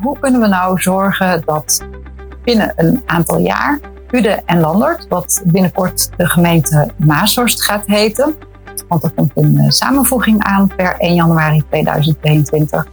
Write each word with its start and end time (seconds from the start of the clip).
hoe 0.00 0.18
kunnen 0.18 0.40
we 0.40 0.46
nou 0.46 0.80
zorgen 0.80 1.42
dat 1.44 1.86
binnen 2.44 2.72
een 2.76 3.02
aantal 3.06 3.38
jaar 3.38 3.78
Ude 4.10 4.42
en 4.46 4.60
Landert, 4.60 5.06
wat 5.08 5.42
binnenkort 5.44 6.10
de 6.16 6.26
gemeente 6.26 6.90
Maashorst 6.96 7.62
gaat 7.62 7.86
heten, 7.86 8.34
want 8.88 9.02
er 9.02 9.10
komt 9.10 9.32
een 9.34 9.54
uh, 9.54 9.64
samenvoeging 9.68 10.42
aan 10.42 10.70
per 10.76 10.96
1 10.98 11.14
januari 11.14 11.62
2022, 11.68 12.86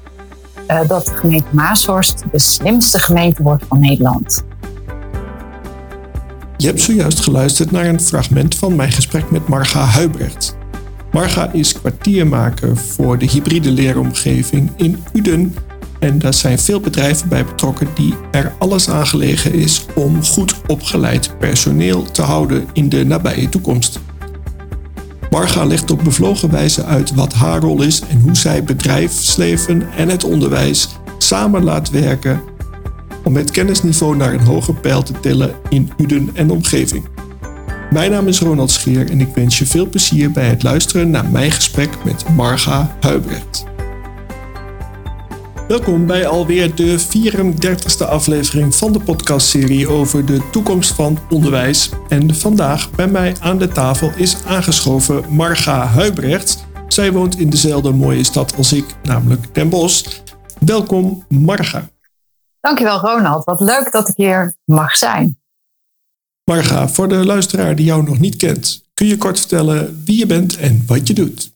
uh, 0.68 0.88
dat 0.88 1.06
de 1.06 1.16
gemeente 1.16 1.48
Maashorst 1.52 2.24
de 2.32 2.40
slimste 2.40 3.00
gemeente 3.00 3.44
wordt 3.44 3.66
van 3.68 3.80
Nederland. 3.80 4.46
Je 6.58 6.68
hebt 6.68 6.82
zojuist 6.82 7.20
geluisterd 7.20 7.72
naar 7.72 7.86
een 7.86 8.02
fragment 8.02 8.56
van 8.56 8.76
mijn 8.76 8.92
gesprek 8.92 9.32
met 9.32 9.48
Marga 9.48 9.80
Huibrecht. 9.80 10.58
Marga 11.12 11.50
is 11.52 11.74
kwartiermaker 11.74 12.78
voor 12.78 13.18
de 13.18 13.26
hybride 13.26 13.72
leeromgeving 13.72 14.70
in 14.76 15.04
Uden. 15.14 15.56
En 16.00 16.20
daar 16.20 16.34
zijn 16.34 16.60
veel 16.60 16.80
bedrijven 16.80 17.30
bij 17.30 17.46
betrokken 17.46 17.88
die 17.94 18.14
er 18.32 18.54
alles 18.60 18.90
aan 18.90 19.08
gelegen 19.08 19.54
is 19.54 19.86
om 19.96 20.24
goed 20.24 20.56
opgeleid 20.68 21.38
personeel 21.40 22.04
te 22.12 22.22
houden 22.22 22.68
in 22.74 22.90
de 22.90 23.06
nabije 23.06 23.50
toekomst. 23.50 24.00
Marga 25.30 25.66
legt 25.66 25.92
op 25.92 26.04
bevlogen 26.04 26.52
wijze 26.52 26.84
uit 26.84 27.14
wat 27.14 27.34
haar 27.34 27.60
rol 27.60 27.82
is 27.82 28.02
en 28.10 28.20
hoe 28.20 28.36
zij 28.36 28.64
bedrijfsleven 28.64 29.94
en 29.98 30.10
het 30.10 30.24
onderwijs 30.24 30.90
samen 31.18 31.64
laat 31.64 31.90
werken 31.90 32.42
om 33.24 33.36
het 33.36 33.52
kennisniveau 33.52 34.16
naar 34.16 34.34
een 34.34 34.46
hoger 34.46 34.74
pijl 34.74 35.04
te 35.04 35.14
tillen 35.20 35.56
in 35.70 35.92
Uden 35.98 36.30
en 36.34 36.50
omgeving. 36.50 37.06
Mijn 37.92 38.12
naam 38.12 38.28
is 38.28 38.40
Ronald 38.40 38.72
Scheer 38.72 39.10
en 39.10 39.22
ik 39.22 39.36
wens 39.36 39.58
je 39.58 39.66
veel 39.66 39.90
plezier 39.90 40.32
bij 40.32 40.48
het 40.48 40.64
luisteren 40.64 41.10
naar 41.10 41.30
mijn 41.30 41.52
gesprek 41.52 41.90
met 42.04 42.26
Marga 42.36 42.96
Huibrecht. 43.00 43.75
Welkom 45.68 46.06
bij 46.06 46.28
alweer 46.28 46.76
de 46.76 47.00
34e 47.00 48.08
aflevering 48.10 48.76
van 48.76 48.94
de 48.94 49.00
podcastserie 49.00 49.88
over 49.88 50.26
de 50.26 50.50
toekomst 50.52 50.94
van 50.94 51.18
onderwijs. 51.30 51.90
En 52.10 52.36
vandaag 52.36 52.92
bij 52.92 53.08
mij 53.08 53.36
aan 53.40 53.58
de 53.58 53.68
tafel 53.68 54.12
is 54.16 54.44
aangeschoven 54.44 55.34
Marga 55.34 55.86
Huibrecht. 55.86 56.66
Zij 56.88 57.12
woont 57.12 57.40
in 57.40 57.50
dezelfde 57.50 57.92
mooie 57.92 58.24
stad 58.24 58.56
als 58.56 58.74
ik, 58.74 58.86
namelijk 59.04 59.54
Den 59.54 59.70
Bosch. 59.70 60.22
Welkom 60.60 61.26
Marga. 61.30 61.90
Dankjewel 62.60 63.00
Ronald, 63.00 63.44
wat 63.44 63.60
leuk 63.60 63.92
dat 63.92 64.08
ik 64.08 64.16
hier 64.16 64.56
mag 64.66 64.98
zijn. 64.98 65.40
Marga, 66.44 66.88
voor 66.88 67.08
de 67.08 67.26
luisteraar 67.26 67.76
die 67.76 67.86
jou 67.86 68.04
nog 68.04 68.20
niet 68.20 68.36
kent, 68.36 68.84
kun 68.94 69.08
je 69.08 69.18
kort 69.18 69.40
vertellen 69.40 70.02
wie 70.06 70.18
je 70.18 70.26
bent 70.26 70.58
en 70.58 70.84
wat 70.88 71.08
je 71.08 71.14
doet? 71.14 71.55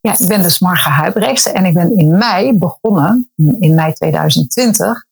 Ja, 0.00 0.18
ik 0.18 0.26
ben 0.26 0.42
dus 0.42 0.58
Marga 0.58 0.90
Huibrechts 0.90 1.46
en 1.46 1.64
ik 1.64 1.74
ben 1.74 1.96
in 1.96 2.08
mei 2.08 2.58
begonnen, 2.58 3.30
in 3.36 3.74
mei 3.74 3.92
2020, 3.92 5.04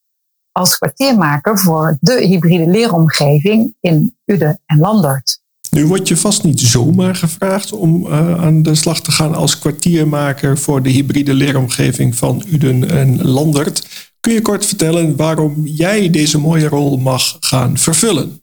als 0.53 0.79
kwartiermaker 0.79 1.59
voor 1.59 1.97
de 2.01 2.27
hybride 2.27 2.67
leeromgeving 2.67 3.75
in 3.81 4.17
Uden 4.25 4.61
en 4.67 4.79
Landert. 4.79 5.41
Nu 5.71 5.87
word 5.87 6.09
je 6.09 6.17
vast 6.17 6.43
niet 6.43 6.61
zomaar 6.61 7.15
gevraagd 7.15 7.73
om 7.73 8.07
uh, 8.07 8.45
aan 8.45 8.63
de 8.63 8.75
slag 8.75 9.01
te 9.01 9.13
gaan 9.13 9.35
als 9.35 9.59
kwartiermaker 9.59 10.59
voor 10.59 10.83
de 10.83 10.91
hybride 10.91 11.35
leeromgeving 11.35 12.17
van 12.17 12.43
Uden 12.47 12.91
en 12.91 13.23
Landert. 13.23 13.87
Kun 14.21 14.33
je 14.33 14.43
kort 14.43 14.67
vertellen 14.67 15.17
waarom 15.17 15.67
jij 15.67 16.11
deze 16.11 16.39
mooie 16.39 16.69
rol 16.69 16.97
mag 16.97 17.37
gaan 17.41 17.77
vervullen? 17.77 18.41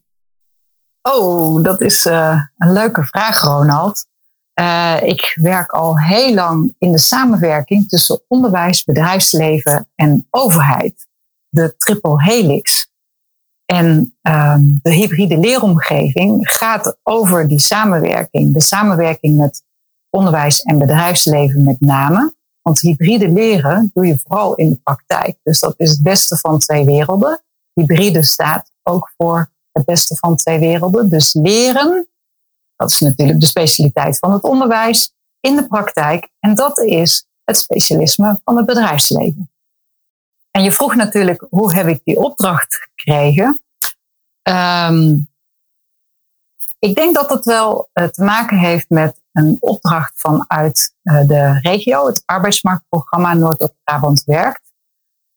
Oh, 1.02 1.64
dat 1.64 1.82
is 1.82 2.06
uh, 2.06 2.42
een 2.58 2.74
leuke 2.74 3.04
vraag, 3.04 3.42
Ronald. 3.42 4.06
Uh, 4.60 4.98
ik 5.02 5.38
werk 5.42 5.72
al 5.72 6.00
heel 6.00 6.34
lang 6.34 6.76
in 6.80 6.92
de 6.92 6.98
samenwerking 6.98 7.90
tussen 7.90 8.22
onderwijs, 8.28 8.84
bedrijfsleven 8.84 9.88
en 9.96 10.28
overheid. 10.30 11.08
De 11.50 11.76
triple 11.78 12.24
helix. 12.24 12.92
En 13.66 14.16
uh, 14.22 14.56
de 14.82 14.94
hybride 14.94 15.38
leeromgeving 15.38 16.52
gaat 16.52 16.98
over 17.04 17.48
die 17.48 17.60
samenwerking. 17.60 18.54
De 18.54 18.62
samenwerking 18.62 19.38
met 19.38 19.64
onderwijs 20.10 20.62
en 20.62 20.78
bedrijfsleven 20.78 21.64
met 21.64 21.80
name. 21.80 22.34
Want 22.62 22.80
hybride 22.80 23.30
leren 23.30 23.92
doe 23.94 24.06
je 24.06 24.18
vooral 24.18 24.56
in 24.56 24.70
de 24.70 24.80
praktijk. 24.84 25.38
Dus 25.44 25.60
dat 25.60 25.74
is 25.78 25.90
het 25.90 26.04
beste 26.04 26.38
van 26.38 26.60
twee 26.60 26.86
werelden. 26.86 27.42
Hybride 27.74 28.24
staat 28.24 28.72
ook 28.84 29.14
voor 29.18 29.50
het 29.72 29.86
beste 29.86 30.16
van 30.16 30.36
twee 30.36 30.60
werelden. 30.60 31.10
Dus 31.10 31.34
leren, 31.34 32.08
dat 32.84 32.92
is 32.92 33.00
natuurlijk 33.00 33.40
de 33.40 33.46
specialiteit 33.46 34.18
van 34.18 34.32
het 34.32 34.44
onderwijs, 34.44 35.14
in 35.40 35.56
de 35.56 35.68
praktijk. 35.68 36.30
En 36.40 36.56
dat 36.56 36.80
is 36.80 37.28
het 37.44 37.58
specialisme 37.58 38.42
van 38.44 38.58
het 38.58 38.66
bedrijfsleven. 38.66 39.52
En 40.52 40.64
je 40.64 40.72
vroeg 40.72 40.96
natuurlijk, 40.96 41.46
hoe 41.50 41.74
heb 41.74 41.88
ik 41.88 42.02
die 42.04 42.18
opdracht 42.18 42.88
gekregen? 42.96 43.62
Um, 44.50 45.28
ik 46.80 46.96
denk 46.96 47.16
dat 47.16 47.30
het 47.30 47.46
wel 47.46 47.90
uh, 47.94 48.08
te 48.08 48.24
maken 48.24 48.58
heeft 48.58 48.90
met 48.90 49.22
een 49.32 49.58
opdracht 49.60 50.14
vanuit 50.16 50.96
uh, 51.04 51.28
de 51.28 51.60
regio, 51.60 52.06
het 52.06 52.24
arbeidsmarktprogramma 52.26 53.34
Noord-Brabant 53.34 54.24
Werkt. 54.24 54.74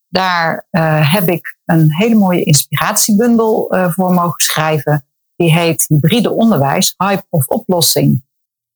Daar 0.09 0.67
uh, 0.71 1.12
heb 1.12 1.29
ik 1.29 1.59
een 1.65 1.95
hele 1.95 2.15
mooie 2.15 2.43
inspiratiebundel 2.43 3.69
voor 3.91 4.12
mogen 4.12 4.41
schrijven. 4.45 5.06
Die 5.37 5.53
heet 5.53 5.85
Hybride 5.89 6.31
onderwijs, 6.31 6.95
hype 6.97 7.25
of 7.31 7.47
oplossing. 7.47 8.25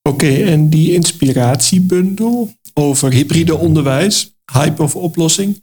Oké, 0.02 0.34
en 0.34 0.68
die 0.68 0.92
inspiratiebundel 0.92 2.50
over 2.74 3.12
hybride 3.12 3.56
onderwijs, 3.56 4.34
hype 4.52 4.82
of 4.82 4.96
oplossing, 4.96 5.62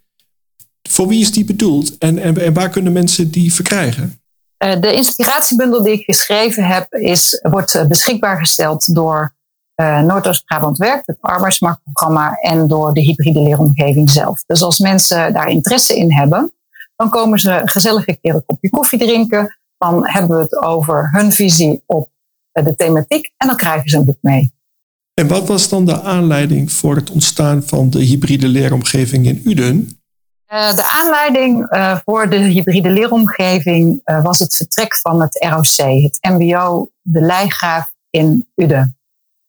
voor 0.90 1.08
wie 1.08 1.22
is 1.22 1.32
die 1.32 1.46
bedoeld 1.46 1.98
en, 1.98 2.18
en, 2.20 2.38
en 2.38 2.54
waar 2.54 2.70
kunnen 2.70 2.92
mensen 2.92 3.32
die 3.32 3.54
verkrijgen? 3.54 4.22
Uh, 4.64 4.82
de 4.82 4.94
inspiratiebundel 4.94 5.84
die 5.84 5.94
ik 5.94 6.04
geschreven 6.04 6.64
heb, 6.64 6.94
is, 6.94 7.40
wordt 7.42 7.88
beschikbaar 7.88 8.38
gesteld 8.38 8.96
door 8.96 9.36
uh, 9.82 10.02
Noordoost-Brabant 10.02 10.78
Werkt, 10.78 11.08
het 11.08 11.18
arbeidsmarktprogramma, 11.22 12.34
en 12.36 12.68
door 12.68 12.94
de 12.94 13.02
hybride 13.02 13.42
leeromgeving 13.42 14.10
zelf. 14.10 14.44
Dus 14.46 14.62
als 14.62 14.80
mensen 14.80 15.34
daar 15.34 15.48
interesse 15.48 15.98
in 15.98 16.14
hebben, 16.14 16.54
dan 16.96 17.10
komen 17.10 17.40
ze 17.40 17.62
gezellig 17.66 18.08
een 18.08 18.20
keer 18.22 18.36
een 18.36 18.46
kopje 18.46 18.70
koffie 18.70 19.00
drinken. 19.00 19.58
Dan 19.78 20.10
hebben 20.10 20.38
we 20.38 20.44
het 20.44 20.62
over 20.62 21.10
hun 21.12 21.32
visie 21.32 21.84
op 21.86 22.10
uh, 22.54 22.66
de 22.66 22.76
thematiek 22.76 23.32
en 23.38 23.48
dan 23.48 23.56
krijgen 23.56 23.90
ze 23.90 23.98
een 23.98 24.06
boek 24.06 24.22
mee. 24.22 24.56
En 25.14 25.28
wat 25.28 25.48
was 25.48 25.70
dan 25.70 25.86
de 25.86 26.02
aanleiding 26.02 26.72
voor 26.72 26.96
het 26.96 27.12
ontstaan 27.12 27.64
van 27.64 27.90
de 27.90 28.00
hybride 28.00 28.48
leeromgeving 28.48 29.26
in 29.26 29.42
Uden? 29.46 30.00
Uh, 30.54 30.76
de 30.76 30.84
aanleiding 30.84 31.74
uh, 31.74 31.98
voor 32.06 32.30
de 32.30 32.38
hybride 32.38 32.90
leeromgeving 32.90 34.02
uh, 34.06 34.24
was 34.24 34.40
het 34.40 34.56
vertrek 34.56 34.96
van 34.96 35.22
het 35.22 35.46
ROC, 35.50 36.02
het 36.04 36.18
MBO 36.22 36.90
De 37.02 37.22
Leigraaf 37.22 37.94
in 38.10 38.48
Uden. 38.56 38.98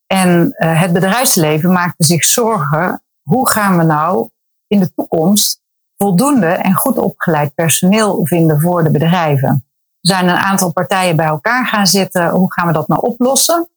En 0.06 0.55
het 0.56 0.93
bedrijfsleven 0.93 1.72
maakte 1.72 2.05
zich 2.05 2.25
zorgen, 2.25 3.03
hoe 3.22 3.49
gaan 3.49 3.78
we 3.78 3.84
nou 3.84 4.28
in 4.67 4.81
de 4.81 4.94
toekomst 4.94 5.61
voldoende 5.97 6.47
en 6.47 6.75
goed 6.75 6.99
opgeleid 6.99 7.55
personeel 7.55 8.27
vinden 8.27 8.61
voor 8.61 8.84
de 8.84 8.91
bedrijven? 8.91 9.68
Zijn 10.09 10.29
een 10.29 10.37
aantal 10.37 10.73
partijen 10.73 11.17
bij 11.17 11.27
elkaar 11.27 11.67
gaan 11.67 11.87
zitten, 11.87 12.29
hoe 12.29 12.53
gaan 12.53 12.67
we 12.67 12.73
dat 12.73 12.89
nou 12.89 13.01
oplossen? 13.01 13.69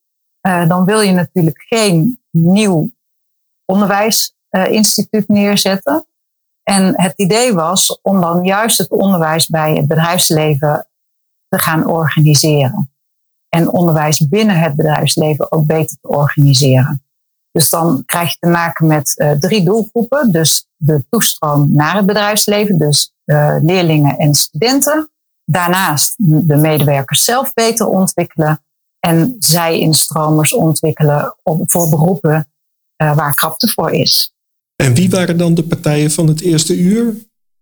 Uh, 0.47 0.67
dan 0.67 0.85
wil 0.85 1.01
je 1.01 1.11
natuurlijk 1.11 1.63
geen 1.67 2.19
nieuw 2.29 2.89
onderwijsinstituut 3.65 5.29
uh, 5.29 5.35
neerzetten. 5.35 6.05
En 6.63 7.01
het 7.01 7.13
idee 7.15 7.53
was 7.53 7.99
om 8.01 8.21
dan 8.21 8.43
juist 8.43 8.77
het 8.77 8.89
onderwijs 8.89 9.47
bij 9.47 9.75
het 9.75 9.87
bedrijfsleven 9.87 10.87
te 11.47 11.61
gaan 11.61 11.87
organiseren 11.87 12.91
en 13.49 13.69
onderwijs 13.69 14.27
binnen 14.27 14.59
het 14.59 14.75
bedrijfsleven 14.75 15.51
ook 15.51 15.65
beter 15.65 15.97
te 16.01 16.07
organiseren. 16.07 17.03
Dus 17.51 17.69
dan 17.69 18.03
krijg 18.05 18.31
je 18.31 18.37
te 18.39 18.47
maken 18.47 18.87
met 18.87 19.13
uh, 19.15 19.31
drie 19.31 19.63
doelgroepen. 19.63 20.31
Dus 20.31 20.67
de 20.75 21.05
toestroom 21.09 21.73
naar 21.73 21.95
het 21.95 22.05
bedrijfsleven, 22.05 22.77
dus 22.77 23.13
uh, 23.25 23.55
leerlingen 23.61 24.17
en 24.17 24.33
studenten. 24.33 25.10
Daarnaast 25.51 26.13
de 26.17 26.55
medewerkers 26.55 27.23
zelf 27.23 27.53
beter 27.53 27.87
ontwikkelen 27.87 28.63
en 28.99 29.35
zij-instromers 29.39 30.53
ontwikkelen 30.53 31.35
voor 31.43 31.89
beroepen 31.89 32.47
uh, 33.03 33.15
waar 33.15 33.35
krapte 33.35 33.67
voor 33.67 33.91
is. 33.91 34.33
En 34.75 34.93
wie 34.93 35.09
waren 35.09 35.37
dan 35.37 35.53
de 35.53 35.63
partijen 35.63 36.11
van 36.11 36.27
het 36.27 36.41
eerste 36.41 36.77
uur? 36.77 37.13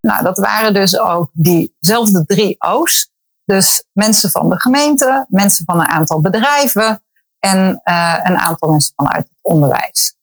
Nou, 0.02 0.24
dat 0.24 0.38
waren 0.38 0.74
dus 0.74 1.00
ook 1.00 1.30
diezelfde 1.34 2.26
drie 2.26 2.56
O's. 2.60 3.10
Dus 3.46 3.84
mensen 3.94 4.30
van 4.30 4.50
de 4.50 4.60
gemeente, 4.60 5.26
mensen 5.28 5.66
van 5.66 5.80
een 5.80 5.88
aantal 5.88 6.22
bedrijven 6.22 7.02
en 7.40 7.82
uh, 7.84 8.20
een 8.24 8.38
aantal 8.38 8.70
mensen 8.70 8.94
vanuit 8.96 9.24
het 9.24 9.38
onderwijs. 9.42 10.18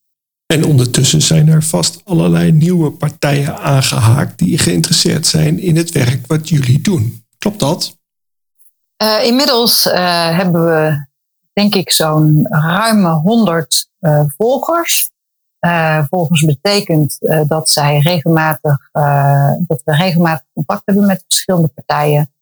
En 0.47 0.65
ondertussen 0.65 1.23
zijn 1.23 1.49
er 1.49 1.63
vast 1.63 2.01
allerlei 2.05 2.53
nieuwe 2.53 2.91
partijen 2.91 3.59
aangehaakt 3.59 4.39
die 4.39 4.59
geïnteresseerd 4.59 5.27
zijn 5.27 5.59
in 5.59 5.77
het 5.77 5.91
werk 5.91 6.27
wat 6.27 6.49
jullie 6.49 6.81
doen. 6.81 7.25
Klopt 7.46 7.60
dat? 7.60 7.96
Uh, 9.02 9.25
inmiddels 9.25 9.87
uh, 9.87 9.94
hebben 10.37 10.64
we, 10.64 11.06
denk 11.52 11.75
ik, 11.75 11.90
zo'n 11.90 12.46
ruime 12.48 13.08
100 13.08 13.90
volgers. 14.37 15.10
Uh, 15.60 16.04
volgens 16.10 16.44
betekent 16.44 17.19
dat 17.48 17.69
zij 17.69 17.98
regelmatig, 17.98 18.88
dat 19.58 19.82
we 19.84 19.96
regelmatig 19.96 20.46
contact 20.54 20.82
hebben 20.84 21.06
met 21.06 21.25
verschillende 21.28 21.69
partijen. 21.69 22.32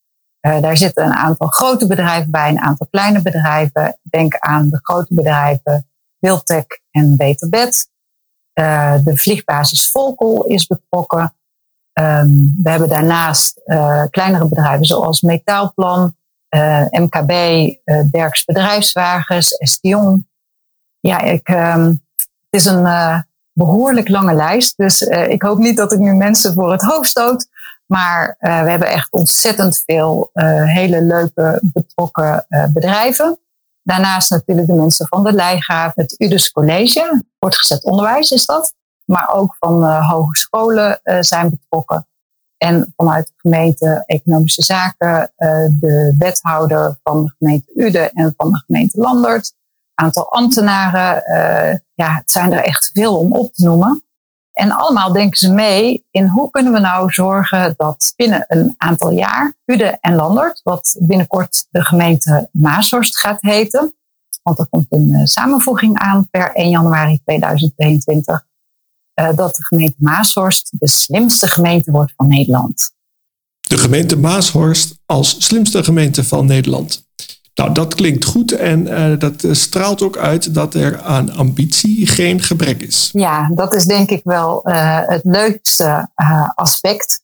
daar 0.40 0.76
zitten 0.76 1.04
een 1.04 1.14
aantal 1.14 1.46
grote 1.46 1.86
bedrijven 1.86 2.30
bij, 2.30 2.48
een 2.48 2.60
aantal 2.60 2.86
kleine 2.90 3.22
bedrijven. 3.22 3.98
Denk 4.02 4.38
aan 4.38 4.68
de 4.68 4.78
grote 4.82 5.14
bedrijven 5.14 5.86
Wiltec 6.18 6.80
en 6.90 7.16
Beterbed. 7.16 7.90
de 9.04 9.12
vliegbasis 9.14 9.90
Volkel 9.90 10.44
is 10.46 10.66
betrokken. 10.66 11.34
Um, 12.00 12.60
we 12.62 12.70
hebben 12.70 12.88
daarnaast 12.88 13.60
kleinere 14.10 14.48
bedrijven 14.48 14.86
zoals 14.86 15.20
Metaalplan, 15.20 16.14
MKB, 16.90 17.32
Derks 18.10 18.44
Bedrijfswagens, 18.44 19.50
Estion. 19.50 20.26
Ja, 21.00 21.20
ik, 21.20 21.48
um, 21.48 22.02
het 22.50 22.62
is 22.62 22.64
een 22.64 22.84
uh, 22.84 23.18
behoorlijk 23.52 24.08
lange 24.08 24.34
lijst. 24.34 24.76
Dus 24.76 25.00
uh, 25.00 25.28
ik 25.28 25.42
hoop 25.42 25.58
niet 25.58 25.76
dat 25.76 25.92
ik 25.92 25.98
nu 25.98 26.14
mensen 26.14 26.54
voor 26.54 26.72
het 26.72 26.82
hoofd 26.82 27.08
stoot. 27.08 27.46
Maar 27.86 28.36
uh, 28.40 28.62
we 28.62 28.70
hebben 28.70 28.88
echt 28.88 29.12
ontzettend 29.12 29.82
veel 29.86 30.30
hele 30.64 31.02
leuke 31.02 31.60
betrokken 31.62 32.46
bedrijven. 32.72 33.38
Daarnaast 33.82 34.30
natuurlijk 34.30 34.66
de 34.66 34.74
mensen 34.74 35.06
van 35.06 35.24
de 35.24 35.32
Leigraaf, 35.32 35.94
het 35.94 36.14
UDES 36.18 36.52
College, 36.52 37.22
voortgezet 37.38 37.84
onderwijs 37.84 38.30
is 38.30 38.46
dat. 38.46 38.74
Maar 39.04 39.34
ook 39.34 39.56
van 39.58 39.84
hogescholen 40.00 41.00
zijn 41.20 41.50
betrokken. 41.50 42.06
En 42.56 42.92
vanuit 42.96 43.26
de 43.26 43.32
gemeente 43.36 44.02
Economische 44.06 44.62
Zaken, 44.62 45.32
de 45.80 46.14
wethouder 46.18 46.98
van 47.02 47.24
de 47.24 47.34
gemeente 47.38 47.72
Uden 47.74 48.12
en 48.12 48.34
van 48.36 48.50
de 48.50 48.62
gemeente 48.66 49.00
Landert 49.00 49.54
aantal 49.94 50.32
ambtenaren. 50.32 51.22
Ja, 51.94 52.14
het 52.14 52.30
zijn 52.30 52.52
er 52.52 52.64
echt 52.64 52.90
veel 52.92 53.18
om 53.18 53.32
op 53.32 53.52
te 53.52 53.64
noemen. 53.64 54.04
En 54.52 54.70
allemaal 54.70 55.12
denken 55.12 55.38
ze 55.38 55.52
mee 55.52 56.06
in 56.10 56.26
hoe 56.26 56.50
kunnen 56.50 56.72
we 56.72 56.78
nou 56.78 57.12
zorgen 57.12 57.74
dat 57.76 58.12
binnen 58.16 58.44
een 58.48 58.74
aantal 58.76 59.10
jaar 59.10 59.54
Ude 59.64 59.98
en 60.00 60.14
Landert, 60.14 60.60
wat 60.62 60.96
binnenkort 60.98 61.66
de 61.70 61.84
gemeente 61.84 62.48
Maashorst 62.52 63.18
gaat 63.18 63.40
heten, 63.40 63.94
want 64.42 64.58
er 64.58 64.66
komt 64.66 64.86
een 64.88 65.26
samenvoeging 65.26 65.98
aan 65.98 66.28
per 66.30 66.54
1 66.54 66.70
januari 66.70 67.20
2022, 67.24 68.28
uh, 68.28 68.34
eh, 68.34 68.53
dat 69.14 69.54
de 69.54 69.64
gemeente 69.64 69.96
Maashorst 69.98 70.72
de 70.78 70.88
slimste 70.88 71.48
gemeente 71.48 71.90
wordt 71.90 72.12
van 72.16 72.28
Nederland. 72.28 72.92
De 73.60 73.78
gemeente 73.78 74.18
Maashorst 74.18 74.98
als 75.06 75.44
slimste 75.44 75.84
gemeente 75.84 76.24
van 76.24 76.46
Nederland. 76.46 77.06
Nou, 77.54 77.72
dat 77.72 77.94
klinkt 77.94 78.24
goed 78.24 78.52
en 78.52 78.86
uh, 78.86 79.18
dat 79.18 79.46
straalt 79.50 80.02
ook 80.02 80.16
uit 80.16 80.54
dat 80.54 80.74
er 80.74 81.00
aan 81.00 81.30
ambitie 81.30 82.06
geen 82.06 82.42
gebrek 82.42 82.82
is. 82.82 83.10
Ja, 83.12 83.50
dat 83.54 83.74
is 83.74 83.84
denk 83.84 84.10
ik 84.10 84.20
wel 84.24 84.68
uh, 84.68 85.00
het 85.06 85.24
leukste 85.24 86.10
uh, 86.16 86.48
aspect, 86.54 87.22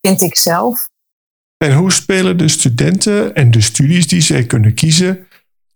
vind 0.00 0.20
ik 0.20 0.36
zelf. 0.36 0.88
En 1.56 1.74
hoe 1.74 1.92
spelen 1.92 2.38
de 2.38 2.48
studenten 2.48 3.34
en 3.34 3.50
de 3.50 3.60
studies 3.60 4.06
die 4.06 4.20
zij 4.20 4.46
kunnen 4.46 4.74
kiezen 4.74 5.26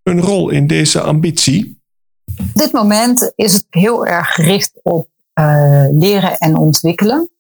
een 0.03 0.21
rol 0.21 0.51
in 0.51 0.67
deze 0.67 1.01
ambitie? 1.01 1.81
Op 2.39 2.55
dit 2.55 2.73
moment 2.73 3.33
is 3.35 3.53
het 3.53 3.67
heel 3.71 4.07
erg 4.07 4.35
gericht 4.35 4.73
op 4.83 5.09
leren 5.91 6.39
en 6.39 6.57
ontwikkelen. 6.57 7.31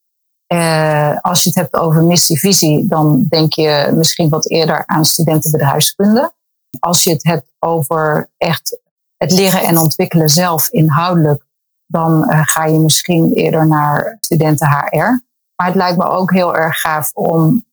als 1.20 1.42
je 1.42 1.48
het 1.48 1.54
hebt 1.54 1.74
over 1.74 2.04
missie-visie, 2.04 2.86
dan 2.88 3.26
denk 3.28 3.52
je 3.52 3.92
misschien 3.94 4.28
wat 4.28 4.50
eerder 4.50 4.82
aan 4.86 5.04
studentenbedrijfskunde. 5.04 6.32
Als 6.78 7.02
je 7.02 7.10
het 7.10 7.24
hebt 7.24 7.50
over 7.58 8.30
echt 8.38 8.80
het 9.16 9.32
leren 9.32 9.62
en 9.62 9.78
ontwikkelen 9.78 10.28
zelf 10.28 10.68
inhoudelijk, 10.68 11.44
dan 11.86 12.30
uh, 12.30 12.40
ga 12.44 12.64
je 12.64 12.78
misschien 12.78 13.32
eerder 13.32 13.66
naar 13.66 14.16
studenten 14.20 14.68
HR. 14.68 15.20
Maar 15.56 15.66
het 15.66 15.74
lijkt 15.74 15.98
me 15.98 16.04
ook 16.04 16.32
heel 16.32 16.56
erg 16.56 16.80
gaaf 16.80 17.10
om 17.14 17.64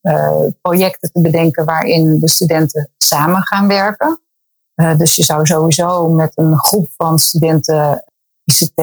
projecten 0.62 1.12
te 1.12 1.22
bedenken 1.22 1.65
waarin 1.65 2.19
de 2.19 2.27
studenten 2.27 2.89
samen 2.98 3.42
gaan 3.42 3.68
werken. 3.68 4.19
Dus 4.98 5.15
je 5.15 5.24
zou 5.24 5.45
sowieso 5.45 6.10
met 6.10 6.31
een 6.36 6.57
groep 6.57 6.89
van 6.98 7.19
studenten 7.19 8.04
ICT 8.50 8.81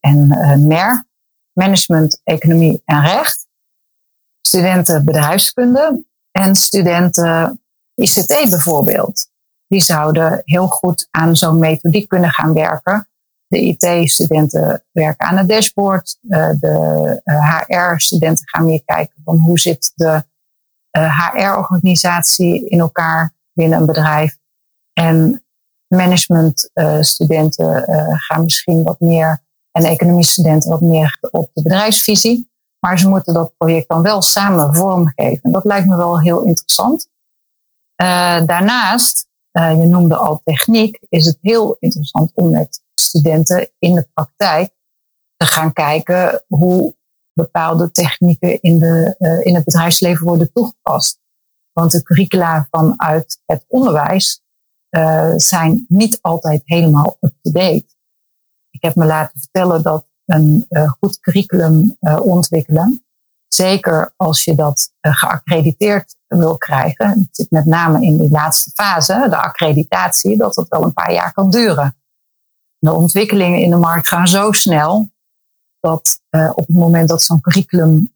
en 0.00 0.28
MER, 0.66 1.06
management, 1.52 2.20
economie 2.24 2.82
en 2.84 3.00
recht, 3.00 3.46
studenten 4.40 5.04
bedrijfskunde 5.04 6.04
en 6.30 6.54
studenten 6.54 7.60
ICT 7.94 8.50
bijvoorbeeld 8.50 9.28
die 9.66 9.80
zouden 9.80 10.42
heel 10.44 10.66
goed 10.66 11.08
aan 11.10 11.36
zo'n 11.36 11.58
methodiek 11.58 12.08
kunnen 12.08 12.30
gaan 12.30 12.52
werken. 12.52 13.08
De 13.46 13.60
IT-studenten 13.60 14.84
werken 14.92 15.26
aan 15.26 15.36
het 15.36 15.48
dashboard. 15.48 16.18
Uh, 16.22 16.50
de 16.60 17.20
HR-studenten 17.24 18.44
uh, 18.44 18.50
gaan 18.50 18.64
meer 18.64 18.82
kijken 18.84 19.22
van 19.24 19.36
hoe 19.36 19.58
zit 19.58 19.92
de 19.94 20.24
HR-organisatie 20.90 22.68
in 22.68 22.80
elkaar 22.80 23.32
binnen 23.52 23.78
een 23.78 23.86
bedrijf. 23.86 24.38
En 24.92 25.45
management-studenten 25.88 27.90
uh, 27.90 28.04
gaan 28.08 28.42
misschien 28.42 28.82
wat 28.82 29.00
meer, 29.00 29.42
en 29.70 29.84
economie-studenten 29.84 30.70
wat 30.70 30.80
meer 30.80 31.18
op 31.30 31.50
de 31.52 31.62
bedrijfsvisie. 31.62 32.50
Maar 32.78 32.98
ze 32.98 33.08
moeten 33.08 33.34
dat 33.34 33.56
project 33.56 33.88
dan 33.88 34.02
wel 34.02 34.22
samen 34.22 34.74
vormgeven. 34.74 35.52
Dat 35.52 35.64
lijkt 35.64 35.86
me 35.86 35.96
wel 35.96 36.20
heel 36.20 36.42
interessant. 36.42 37.08
daarnaast 38.46 39.28
uh, 39.52 39.80
je 39.80 39.86
noemde 39.86 40.16
al 40.16 40.40
techniek, 40.44 40.98
is 41.08 41.26
het 41.26 41.38
heel 41.40 41.76
interessant 41.80 42.30
om 42.34 42.50
met 42.50 42.82
studenten 42.94 43.70
in 43.78 43.94
de 43.94 44.08
praktijk 44.14 44.74
te 45.36 45.46
gaan 45.46 45.72
kijken 45.72 46.44
hoe 46.48 46.94
bepaalde 47.32 47.90
technieken 47.90 48.60
in, 48.60 48.78
de, 48.78 49.14
uh, 49.18 49.46
in 49.46 49.54
het 49.54 49.64
bedrijfsleven 49.64 50.26
worden 50.26 50.52
toegepast. 50.52 51.18
Want 51.72 51.90
de 51.90 52.02
curricula 52.02 52.68
vanuit 52.70 53.40
het 53.46 53.64
onderwijs 53.68 54.40
uh, 54.90 55.32
zijn 55.36 55.84
niet 55.88 56.18
altijd 56.22 56.62
helemaal 56.64 57.16
up-to-date. 57.20 57.86
Ik 58.70 58.82
heb 58.82 58.94
me 58.94 59.04
laten 59.04 59.40
vertellen 59.40 59.82
dat 59.82 60.06
een 60.24 60.66
goed 60.98 61.20
curriculum 61.20 61.96
ontwikkelen 62.20 63.06
Zeker 63.48 64.12
als 64.16 64.44
je 64.44 64.54
dat 64.54 64.92
geaccrediteerd 65.00 66.16
wil 66.26 66.56
krijgen. 66.56 67.08
Het 67.08 67.28
zit 67.30 67.50
met 67.50 67.64
name 67.64 68.02
in 68.02 68.18
die 68.18 68.30
laatste 68.30 68.70
fase, 68.70 69.26
de 69.30 69.36
accreditatie, 69.36 70.36
dat 70.36 70.56
het 70.56 70.68
wel 70.68 70.84
een 70.84 70.92
paar 70.92 71.12
jaar 71.12 71.32
kan 71.32 71.50
duren. 71.50 71.96
De 72.78 72.92
ontwikkelingen 72.92 73.60
in 73.60 73.70
de 73.70 73.76
markt 73.76 74.08
gaan 74.08 74.28
zo 74.28 74.52
snel 74.52 75.10
dat 75.80 76.20
op 76.30 76.66
het 76.66 76.76
moment 76.76 77.08
dat 77.08 77.22
zo'n 77.22 77.40
curriculum 77.40 78.14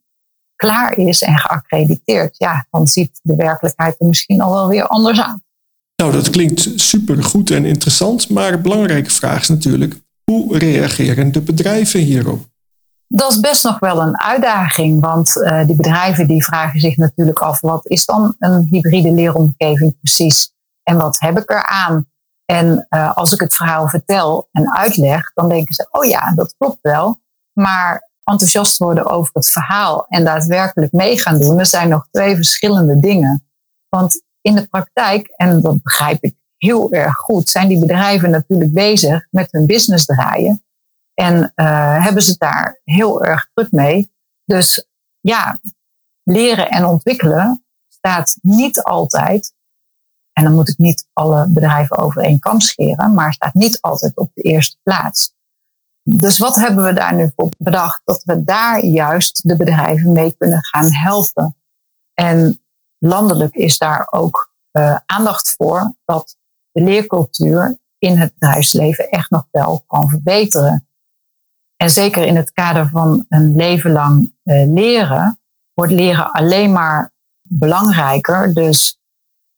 klaar 0.55 0.97
is 0.97 1.21
en 1.21 1.37
geaccrediteerd, 1.37 2.37
ja, 2.37 2.67
dan 2.69 2.87
ziet 2.87 3.19
de 3.21 3.35
werkelijkheid 3.35 3.95
er 3.99 4.07
misschien 4.07 4.41
al 4.41 4.53
wel 4.53 4.67
weer 4.67 4.87
anders 4.87 5.21
uit. 5.21 5.41
Nou, 6.01 6.13
dat 6.13 6.29
klinkt 6.29 6.69
super 6.75 7.23
goed 7.23 7.51
en 7.51 7.65
interessant, 7.65 8.29
maar 8.29 8.53
een 8.53 8.61
belangrijke 8.61 9.09
vraag 9.09 9.41
is 9.41 9.49
natuurlijk, 9.49 10.01
hoe 10.23 10.57
reageren 10.57 11.31
de 11.31 11.41
bedrijven 11.41 11.99
hierop? 11.99 12.45
Dat 13.07 13.31
is 13.31 13.39
best 13.39 13.63
nog 13.63 13.79
wel 13.79 14.01
een 14.01 14.19
uitdaging, 14.19 15.01
want 15.01 15.35
uh, 15.35 15.65
die 15.65 15.75
bedrijven 15.75 16.27
die 16.27 16.45
vragen 16.45 16.79
zich 16.79 16.97
natuurlijk 16.97 17.39
af, 17.39 17.59
wat 17.59 17.87
is 17.87 18.05
dan 18.05 18.35
een 18.39 18.67
hybride 18.71 19.11
leeromgeving 19.11 19.99
precies? 19.99 20.53
En 20.83 20.97
wat 20.97 21.19
heb 21.19 21.37
ik 21.37 21.49
eraan? 21.49 22.05
En 22.45 22.87
uh, 22.89 23.17
als 23.17 23.31
ik 23.31 23.39
het 23.39 23.55
verhaal 23.55 23.87
vertel 23.87 24.47
en 24.51 24.75
uitleg, 24.75 25.31
dan 25.33 25.49
denken 25.49 25.73
ze, 25.73 25.87
oh 25.91 26.05
ja, 26.05 26.33
dat 26.35 26.55
klopt 26.57 26.79
wel. 26.81 27.19
Maar 27.53 28.09
enthousiast 28.23 28.77
worden 28.77 29.05
over 29.05 29.31
het 29.33 29.49
verhaal 29.49 30.05
en 30.07 30.23
daadwerkelijk 30.23 30.91
mee 30.91 31.19
gaan 31.19 31.39
doen, 31.39 31.59
er 31.59 31.65
zijn 31.65 31.89
nog 31.89 32.07
twee 32.11 32.35
verschillende 32.35 32.99
dingen. 32.99 33.45
Want 33.89 34.21
in 34.41 34.55
de 34.55 34.67
praktijk, 34.67 35.27
en 35.27 35.61
dat 35.61 35.83
begrijp 35.83 36.23
ik 36.23 36.35
heel 36.57 36.91
erg 36.91 37.17
goed, 37.17 37.49
zijn 37.49 37.67
die 37.67 37.79
bedrijven 37.79 38.29
natuurlijk 38.29 38.73
bezig 38.73 39.27
met 39.29 39.51
hun 39.51 39.65
business 39.65 40.05
draaien. 40.05 40.63
En 41.13 41.51
uh, 41.55 42.03
hebben 42.03 42.23
ze 42.23 42.35
daar 42.37 42.79
heel 42.83 43.23
erg 43.23 43.49
druk 43.53 43.71
mee. 43.71 44.11
Dus 44.45 44.87
ja, 45.19 45.59
leren 46.23 46.69
en 46.69 46.85
ontwikkelen 46.85 47.65
staat 47.87 48.37
niet 48.41 48.83
altijd, 48.83 49.53
en 50.33 50.43
dan 50.43 50.53
moet 50.53 50.69
ik 50.69 50.77
niet 50.77 51.07
alle 51.13 51.47
bedrijven 51.49 51.97
over 51.97 52.23
één 52.23 52.39
kam 52.39 52.59
scheren, 52.59 53.13
maar 53.13 53.33
staat 53.33 53.53
niet 53.53 53.81
altijd 53.81 54.17
op 54.17 54.31
de 54.33 54.41
eerste 54.41 54.77
plaats. 54.83 55.33
Dus 56.03 56.37
wat 56.37 56.55
hebben 56.55 56.83
we 56.83 56.93
daar 56.93 57.15
nu 57.15 57.31
voor 57.35 57.49
bedacht? 57.57 58.01
Dat 58.03 58.23
we 58.23 58.43
daar 58.43 58.85
juist 58.85 59.47
de 59.47 59.55
bedrijven 59.55 60.11
mee 60.11 60.35
kunnen 60.37 60.63
gaan 60.63 60.93
helpen. 60.93 61.55
En 62.13 62.60
landelijk 63.03 63.55
is 63.55 63.77
daar 63.77 64.07
ook 64.11 64.53
uh, 64.71 64.97
aandacht 65.05 65.53
voor 65.57 65.93
dat 66.05 66.37
de 66.71 66.81
leercultuur 66.81 67.77
in 67.97 68.17
het 68.17 68.33
bedrijfsleven 68.33 69.09
echt 69.09 69.29
nog 69.29 69.47
wel 69.51 69.83
kan 69.87 70.09
verbeteren. 70.09 70.87
En 71.75 71.89
zeker 71.89 72.25
in 72.25 72.35
het 72.35 72.51
kader 72.51 72.89
van 72.89 73.25
een 73.29 73.55
leven 73.55 73.91
lang 73.91 74.33
uh, 74.43 74.73
leren, 74.73 75.39
wordt 75.73 75.91
leren 75.91 76.31
alleen 76.31 76.71
maar 76.71 77.11
belangrijker. 77.41 78.53
Dus 78.53 78.99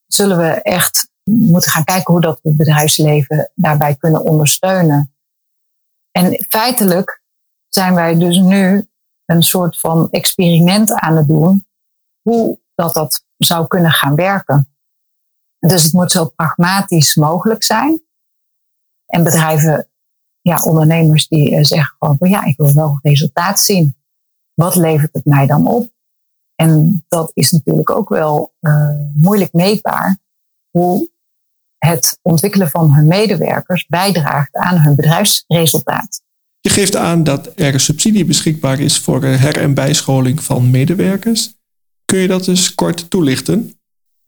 zullen 0.06 0.38
we 0.38 0.50
echt 0.62 1.12
moeten 1.24 1.72
gaan 1.72 1.84
kijken 1.84 2.14
hoe 2.14 2.22
dat 2.22 2.40
het 2.42 2.58
bedrijfsleven 2.58 3.52
daarbij 3.56 3.96
kunnen 3.96 4.22
ondersteunen. 4.22 5.14
En 6.12 6.46
feitelijk 6.50 7.22
zijn 7.68 7.94
wij 7.94 8.18
dus 8.18 8.38
nu 8.38 8.88
een 9.26 9.44
soort 9.44 9.80
van 9.80 10.08
experiment 10.12 10.94
aan 10.94 11.18
het 11.18 11.28
doen 11.28 11.66
hoe 12.22 12.60
dat, 12.76 12.94
dat 12.94 13.26
zou 13.38 13.68
kunnen 13.68 13.92
gaan 13.92 14.16
werken. 14.16 14.68
Dus 15.60 15.84
het 15.84 15.94
moet 15.94 16.12
zo 16.12 16.26
pragmatisch 16.26 17.16
mogelijk 17.16 17.64
zijn. 17.64 18.02
En 19.06 19.24
bedrijven, 19.24 19.88
ja, 20.42 20.58
ondernemers 20.58 21.28
die 21.28 21.56
eh, 21.56 21.64
zeggen 21.64 21.96
gewoon 22.00 22.18
van 22.18 22.30
ja, 22.30 22.44
ik 22.44 22.58
wil 22.58 22.74
wel 22.74 23.00
resultaat 23.02 23.60
zien. 23.60 23.96
Wat 24.54 24.76
levert 24.76 25.14
het 25.14 25.26
mij 25.26 25.46
dan 25.46 25.68
op? 25.68 25.92
En 26.56 27.04
dat 27.08 27.32
is 27.34 27.52
natuurlijk 27.52 27.90
ook 27.90 28.10
wel 28.10 28.54
uh, 28.62 28.90
moeilijk 29.14 29.54
meetbaar 29.54 30.18
hoe 30.70 31.10
het 31.78 32.20
ontwikkelen 32.22 32.70
van 32.70 32.94
hun 32.94 33.08
medewerkers 33.08 33.88
bijdraagt 33.88 34.56
aan 34.56 34.78
hun 34.78 34.96
bedrijfsresultaat. 34.96 36.22
Je 36.60 36.70
geeft 36.70 36.96
aan 36.96 37.24
dat 37.24 37.60
er 37.60 37.80
subsidie 37.80 38.26
beschikbaar 38.26 38.80
is 38.80 39.00
voor 39.00 39.24
eh, 39.24 39.40
her- 39.40 39.62
en 39.62 39.74
bijscholing 39.74 40.44
van 40.44 40.72
medewerkers. 40.72 41.54
Kun 42.06 42.20
je 42.20 42.28
dat 42.28 42.48
eens 42.48 42.76
kort 42.76 43.10
toelichten? 43.10 43.78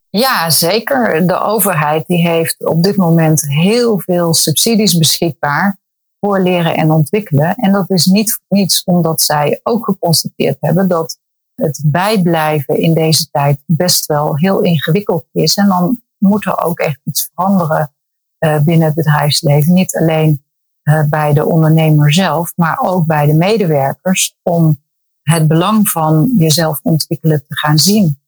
Ja, 0.09 0.49
zeker. 0.49 1.27
De 1.27 1.39
overheid 1.39 2.07
die 2.07 2.27
heeft 2.27 2.65
op 2.65 2.83
dit 2.83 2.95
moment 2.95 3.41
heel 3.47 3.99
veel 3.99 4.33
subsidies 4.33 4.97
beschikbaar 4.97 5.77
voor 6.19 6.39
leren 6.39 6.75
en 6.75 6.91
ontwikkelen. 6.91 7.55
En 7.55 7.71
dat 7.71 7.89
is 7.89 8.05
niet 8.05 8.33
voor 8.33 8.57
niets 8.57 8.83
omdat 8.83 9.21
zij 9.21 9.59
ook 9.63 9.85
geconstateerd 9.85 10.57
hebben 10.59 10.87
dat 10.87 11.17
het 11.55 11.81
bijblijven 11.85 12.81
in 12.81 12.93
deze 12.93 13.29
tijd 13.31 13.59
best 13.65 14.05
wel 14.05 14.37
heel 14.37 14.61
ingewikkeld 14.61 15.25
is. 15.31 15.55
En 15.55 15.67
dan 15.67 16.01
moet 16.17 16.45
er 16.45 16.63
ook 16.63 16.79
echt 16.79 16.99
iets 17.03 17.31
veranderen 17.33 17.91
uh, 18.39 18.59
binnen 18.61 18.85
het 18.85 18.95
bedrijfsleven. 18.95 19.73
Niet 19.73 19.95
alleen 19.95 20.43
uh, 20.83 21.03
bij 21.09 21.33
de 21.33 21.45
ondernemer 21.45 22.13
zelf, 22.13 22.53
maar 22.55 22.79
ook 22.79 23.05
bij 23.05 23.25
de 23.25 23.33
medewerkers 23.33 24.35
om 24.43 24.83
het 25.29 25.47
belang 25.47 25.89
van 25.89 26.31
jezelf 26.37 26.79
ontwikkelen 26.83 27.45
te 27.47 27.57
gaan 27.57 27.77
zien. 27.77 28.19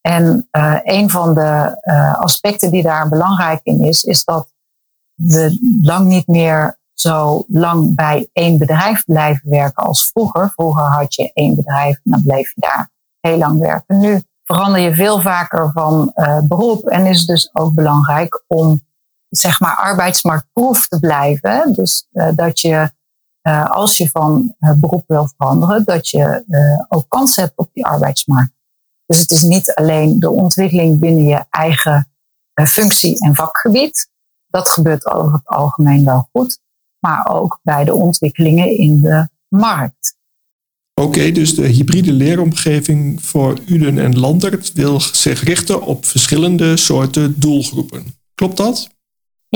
En 0.00 0.48
uh, 0.52 0.78
een 0.82 1.10
van 1.10 1.34
de 1.34 1.76
aspecten 2.20 2.70
die 2.70 2.82
daar 2.82 3.08
belangrijk 3.08 3.60
in 3.62 3.84
is, 3.84 4.02
is 4.02 4.24
dat 4.24 4.52
we 5.14 5.58
lang 5.82 6.06
niet 6.06 6.26
meer 6.26 6.78
zo 6.94 7.44
lang 7.48 7.94
bij 7.94 8.28
één 8.32 8.58
bedrijf 8.58 9.04
blijven 9.04 9.50
werken 9.50 9.84
als 9.84 10.10
vroeger. 10.10 10.50
Vroeger 10.50 10.84
had 10.84 11.14
je 11.14 11.30
één 11.34 11.54
bedrijf 11.54 12.00
en 12.04 12.10
dan 12.10 12.22
bleef 12.22 12.54
je 12.54 12.60
daar 12.60 12.90
heel 13.20 13.38
lang 13.38 13.60
werken. 13.60 13.98
Nu 13.98 14.22
verander 14.44 14.80
je 14.80 14.94
veel 14.94 15.20
vaker 15.20 15.70
van 15.72 16.12
uh, 16.14 16.38
beroep 16.42 16.86
en 16.86 17.06
is 17.06 17.18
het 17.18 17.26
dus 17.26 17.50
ook 17.52 17.74
belangrijk 17.74 18.44
om 18.46 18.84
zeg 19.28 19.60
maar 19.60 19.76
arbeidsmarktproef 19.76 20.88
te 20.88 20.98
blijven. 20.98 21.72
Dus 21.72 22.08
uh, 22.12 22.28
dat 22.34 22.60
je 22.60 22.90
uh, 23.42 23.70
als 23.70 23.96
je 23.96 24.08
van 24.08 24.54
beroep 24.58 25.04
wil 25.06 25.28
veranderen, 25.36 25.84
dat 25.84 26.08
je 26.08 26.44
ook 26.88 27.04
kans 27.08 27.36
hebt 27.36 27.52
op 27.56 27.70
die 27.72 27.86
arbeidsmarkt. 27.86 28.52
Dus 29.06 29.20
het 29.20 29.30
is 29.30 29.42
niet 29.42 29.74
alleen 29.74 30.20
de 30.20 30.30
ontwikkeling 30.30 30.98
binnen 30.98 31.24
je 31.24 31.44
eigen 31.50 32.08
functie 32.54 33.24
en 33.24 33.34
vakgebied. 33.34 34.10
Dat 34.48 34.68
gebeurt 34.68 35.06
over 35.06 35.32
het 35.32 35.46
algemeen 35.46 36.04
wel 36.04 36.28
goed 36.32 36.60
maar 37.06 37.26
ook 37.26 37.60
bij 37.62 37.84
de 37.84 37.94
ontwikkelingen 37.94 38.76
in 38.76 39.00
de 39.00 39.28
markt. 39.48 40.16
Oké, 40.94 41.30
dus 41.30 41.54
de 41.54 41.66
hybride 41.66 42.12
leeromgeving 42.12 43.22
voor 43.24 43.58
Uden 43.66 43.98
en 43.98 44.18
Landert 44.18 44.72
wil 44.72 45.00
zich 45.00 45.42
richten 45.42 45.82
op 45.82 46.04
verschillende 46.04 46.76
soorten 46.76 47.40
doelgroepen. 47.40 48.14
Klopt 48.34 48.56
dat? 48.56 48.88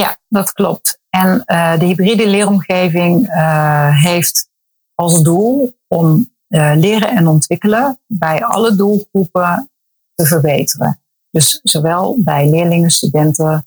Ja, 0.01 0.17
dat 0.29 0.53
klopt. 0.53 1.01
En 1.11 1.43
uh, 1.47 1.79
de 1.79 1.85
hybride 1.85 2.29
leeromgeving 2.29 3.29
uh, 3.29 4.03
heeft 4.03 4.49
als 4.95 5.23
doel 5.23 5.75
om 5.87 6.33
uh, 6.49 6.73
leren 6.75 7.09
en 7.09 7.27
ontwikkelen 7.27 7.99
bij 8.07 8.45
alle 8.45 8.75
doelgroepen 8.75 9.71
te 10.15 10.27
verbeteren. 10.27 11.01
Dus 11.31 11.61
zowel 11.63 12.17
bij 12.19 12.51
leerlingen, 12.51 12.91
studenten, 12.91 13.67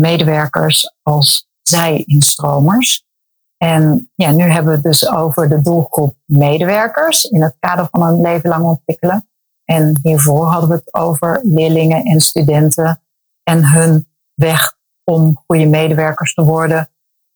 medewerkers 0.00 0.94
als 1.02 1.48
zij-instromers. 1.62 3.04
En 3.56 4.10
ja, 4.14 4.30
nu 4.30 4.44
hebben 4.44 4.70
we 4.70 4.74
het 4.74 4.82
dus 4.82 5.08
over 5.08 5.48
de 5.48 5.60
doelgroep 5.60 6.16
medewerkers 6.24 7.24
in 7.24 7.42
het 7.42 7.56
kader 7.58 7.88
van 7.90 8.02
een 8.02 8.20
leven 8.20 8.48
lang 8.48 8.64
ontwikkelen. 8.64 9.28
En 9.64 9.98
hiervoor 10.02 10.46
hadden 10.46 10.68
we 10.68 10.74
het 10.74 10.94
over 10.94 11.40
leerlingen 11.42 12.04
en 12.04 12.20
studenten 12.20 13.02
en 13.42 13.66
hun 13.66 14.06
weg 14.34 14.80
om 15.04 15.42
goede 15.46 15.66
medewerkers 15.66 16.34
te 16.34 16.42
worden 16.42 16.90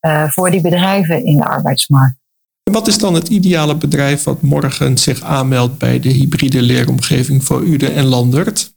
uh, 0.06 0.30
voor 0.30 0.50
die 0.50 0.61
bedrijven 0.61 1.25
in 1.25 1.37
de 1.37 1.44
arbeidsmarkt. 1.44 2.16
En 2.62 2.73
wat 2.73 2.87
is 2.87 2.99
dan 2.99 3.14
het 3.14 3.28
ideale 3.28 3.76
bedrijf 3.76 4.25
wat 4.25 4.42
morgen 4.42 4.99
zich 4.99 5.23
aanmeldt 5.23 5.78
bij 5.78 6.00
de 6.00 6.08
hybride 6.08 6.62
leeromgeving 6.62 7.44
voor 7.44 7.62
Ude 7.62 7.92
en 7.92 8.04
Landert? 8.04 8.75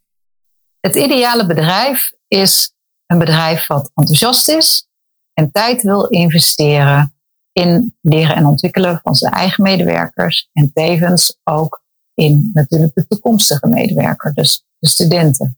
Het 0.80 0.96
ideale 0.96 1.46
bedrijf 1.46 2.12
is 2.28 2.74
een 3.06 3.18
bedrijf 3.18 3.68
wat 3.68 3.92
enthousiast 3.96 4.50
is, 4.50 4.90
en 5.34 5.52
tijd 5.52 5.82
wil 5.82 6.06
investeren 6.06 7.14
in 7.52 7.98
leren 8.02 8.36
en 8.36 8.46
ontwikkelen 8.46 9.00
van 9.04 9.16
zijn 9.16 9.34
eigen 9.34 9.64
medewerkers 9.64 10.50
en 10.54 10.72
tevens 10.74 11.38
ook 11.44 11.84
in 12.14 12.50
natuurlijk 12.54 12.96
de 12.96 13.08
toekomstige 13.08 13.68
medewerker, 13.68 14.34
dus 14.34 14.66
de 14.80 14.88
studenten. 14.88 15.58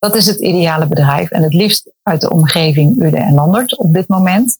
Dat 0.00 0.14
is 0.14 0.26
het 0.26 0.40
ideale 0.40 0.86
bedrijf 0.86 1.30
en 1.30 1.42
het 1.42 1.54
liefst 1.54 1.90
uit 2.02 2.20
de 2.20 2.30
omgeving 2.30 3.02
Ude 3.02 3.16
en 3.16 3.34
Landert 3.34 3.76
op 3.78 3.92
dit 3.92 4.08
moment. 4.08 4.58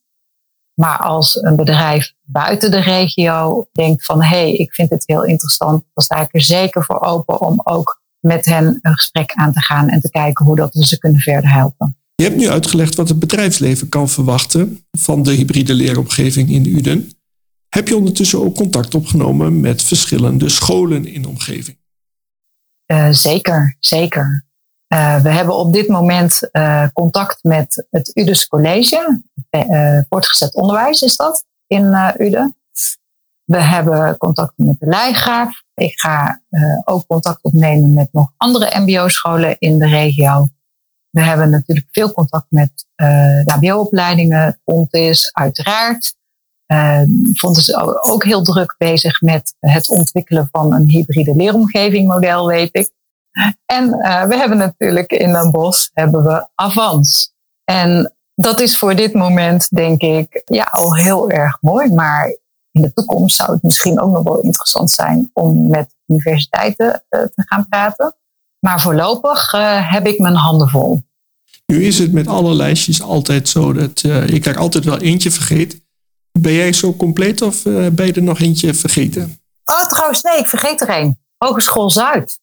Maar 0.74 0.98
als 0.98 1.42
een 1.42 1.56
bedrijf 1.56 2.12
buiten 2.22 2.70
de 2.70 2.80
regio 2.80 3.66
denkt 3.72 4.04
van 4.04 4.22
hé, 4.22 4.28
hey, 4.28 4.52
ik 4.52 4.74
vind 4.74 4.90
het 4.90 5.02
heel 5.06 5.24
interessant, 5.24 5.84
dan 5.94 6.04
sta 6.04 6.20
ik 6.20 6.34
er 6.34 6.42
zeker 6.42 6.84
voor 6.84 7.00
open 7.00 7.40
om 7.40 7.60
ook 7.64 8.00
met 8.20 8.44
hen 8.44 8.78
een 8.82 8.94
gesprek 8.94 9.32
aan 9.32 9.52
te 9.52 9.60
gaan 9.60 9.88
en 9.88 10.00
te 10.00 10.10
kijken 10.10 10.44
hoe 10.44 10.56
dat 10.56 10.74
we 10.74 10.86
ze 10.86 10.98
kunnen 10.98 11.20
verder 11.20 11.52
helpen. 11.52 11.96
Je 12.14 12.24
hebt 12.24 12.36
nu 12.36 12.48
uitgelegd 12.48 12.94
wat 12.94 13.08
het 13.08 13.18
bedrijfsleven 13.18 13.88
kan 13.88 14.08
verwachten 14.08 14.84
van 14.90 15.22
de 15.22 15.32
hybride 15.32 15.74
leeromgeving 15.74 16.50
in 16.50 16.66
Uden. 16.66 17.12
Heb 17.68 17.88
je 17.88 17.96
ondertussen 17.96 18.40
ook 18.40 18.54
contact 18.54 18.94
opgenomen 18.94 19.60
met 19.60 19.82
verschillende 19.82 20.48
scholen 20.48 21.06
in 21.06 21.22
de 21.22 21.28
omgeving? 21.28 21.78
Uh, 22.86 23.08
zeker, 23.10 23.76
zeker. 23.78 24.48
Uh, 24.94 25.20
we 25.20 25.30
hebben 25.30 25.56
op 25.56 25.72
dit 25.72 25.88
moment 25.88 26.48
uh, 26.52 26.86
contact 26.92 27.38
met 27.42 27.86
het 27.90 28.10
Udes 28.14 28.48
College. 28.48 29.22
voortgezet 30.08 30.54
onderwijs 30.54 31.00
is 31.00 31.16
dat 31.16 31.44
in 31.66 32.12
Uden. 32.18 32.56
We 33.44 33.60
hebben 33.60 34.16
contact 34.16 34.52
met 34.56 34.80
de 34.80 34.86
Leijgraaf. 34.86 35.62
Ik 35.74 36.00
ga 36.00 36.40
ook 36.84 37.06
contact 37.06 37.42
opnemen 37.42 37.92
met 37.92 38.12
nog 38.12 38.32
andere 38.36 38.80
mbo-scholen 38.80 39.56
in 39.58 39.78
de 39.78 39.86
regio. 39.86 40.48
We 41.10 41.20
hebben 41.20 41.50
natuurlijk 41.50 41.86
veel 41.90 42.12
contact 42.12 42.46
met 42.48 42.86
uh, 42.96 43.44
HBO-opleidingen. 43.44 44.60
Fontis, 44.64 45.32
uiteraard. 45.32 46.14
Uh, 46.66 47.02
Fontis 47.34 47.68
is 47.68 47.74
ook 48.02 48.24
heel 48.24 48.42
druk 48.42 48.74
bezig 48.78 49.20
met 49.20 49.54
het 49.58 49.88
ontwikkelen 49.88 50.48
van 50.52 50.74
een 50.74 50.88
hybride 50.88 51.34
leeromgeving 51.34 52.08
model, 52.08 52.46
weet 52.46 52.68
ik. 52.72 52.90
En 53.66 53.84
uh, 53.84 54.24
we 54.24 54.36
hebben 54.36 54.58
natuurlijk 54.58 55.12
in 55.12 55.32
Den 55.32 55.50
Bosch 55.50 55.88
hebben 55.92 56.22
we 56.22 56.46
Avans. 56.54 57.34
En 57.64 58.14
dat 58.34 58.60
is 58.60 58.78
voor 58.78 58.94
dit 58.94 59.14
moment, 59.14 59.68
denk 59.68 60.00
ik, 60.00 60.42
ja, 60.44 60.68
al 60.70 60.96
heel 60.96 61.30
erg 61.30 61.58
mooi. 61.60 61.92
Maar 61.92 62.36
in 62.70 62.82
de 62.82 62.92
toekomst 62.92 63.36
zou 63.36 63.52
het 63.52 63.62
misschien 63.62 64.00
ook 64.00 64.12
nog 64.12 64.22
wel 64.22 64.40
interessant 64.40 64.90
zijn 64.90 65.30
om 65.32 65.68
met 65.68 65.94
universiteiten 66.06 67.04
te 67.08 67.30
gaan 67.34 67.68
praten. 67.68 68.14
Maar 68.58 68.80
voorlopig 68.80 69.52
uh, 69.52 69.92
heb 69.92 70.06
ik 70.06 70.18
mijn 70.18 70.34
handen 70.34 70.68
vol. 70.68 71.02
Nu 71.66 71.84
is 71.84 71.98
het 71.98 72.12
met 72.12 72.26
alle 72.26 72.54
lijstjes 72.54 73.02
altijd 73.02 73.48
zo 73.48 73.72
dat 73.72 74.02
uh, 74.02 74.28
ik 74.28 74.46
er 74.46 74.58
altijd 74.58 74.84
wel 74.84 74.98
eentje 74.98 75.30
vergeet. 75.30 75.80
Ben 76.32 76.52
jij 76.52 76.72
zo 76.72 76.94
compleet 76.94 77.42
of 77.42 77.64
uh, 77.64 77.86
ben 77.88 78.06
je 78.06 78.12
er 78.12 78.22
nog 78.22 78.40
eentje 78.40 78.74
vergeten? 78.74 79.40
Oh, 79.64 79.86
trouwens, 79.86 80.22
nee, 80.22 80.38
ik 80.38 80.46
vergeet 80.46 80.80
er 80.80 80.88
één. 80.88 81.18
Hogeschool 81.38 81.90
Zuid. 81.90 82.40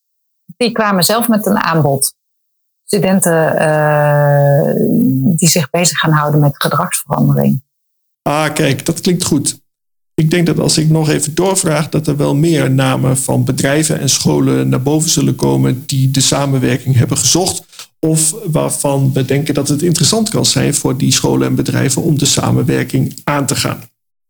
Die 0.57 0.71
kwamen 0.71 1.03
zelf 1.03 1.27
met 1.27 1.45
een 1.45 1.57
aanbod. 1.57 2.13
Studenten 2.83 3.55
uh, 3.61 4.73
die 5.35 5.49
zich 5.49 5.69
bezig 5.69 5.97
gaan 5.97 6.11
houden 6.11 6.39
met 6.39 6.61
gedragsverandering. 6.61 7.61
Ah, 8.21 8.53
kijk, 8.53 8.85
dat 8.85 9.01
klinkt 9.01 9.23
goed. 9.23 9.59
Ik 10.13 10.31
denk 10.31 10.45
dat 10.45 10.59
als 10.59 10.77
ik 10.77 10.89
nog 10.89 11.09
even 11.09 11.35
doorvraag, 11.35 11.89
dat 11.89 12.07
er 12.07 12.17
wel 12.17 12.35
meer 12.35 12.71
namen 12.71 13.17
van 13.17 13.45
bedrijven 13.45 13.99
en 13.99 14.09
scholen 14.09 14.69
naar 14.69 14.81
boven 14.81 15.09
zullen 15.09 15.35
komen 15.35 15.83
die 15.85 16.11
de 16.11 16.21
samenwerking 16.21 16.95
hebben 16.95 17.17
gezocht. 17.17 17.65
Of 17.99 18.35
waarvan 18.45 19.13
we 19.13 19.25
denken 19.25 19.53
dat 19.53 19.67
het 19.67 19.81
interessant 19.81 20.29
kan 20.29 20.45
zijn 20.45 20.73
voor 20.73 20.97
die 20.97 21.11
scholen 21.11 21.47
en 21.47 21.55
bedrijven 21.55 22.01
om 22.01 22.17
de 22.17 22.25
samenwerking 22.25 23.21
aan 23.23 23.45
te 23.45 23.55
gaan. 23.55 23.83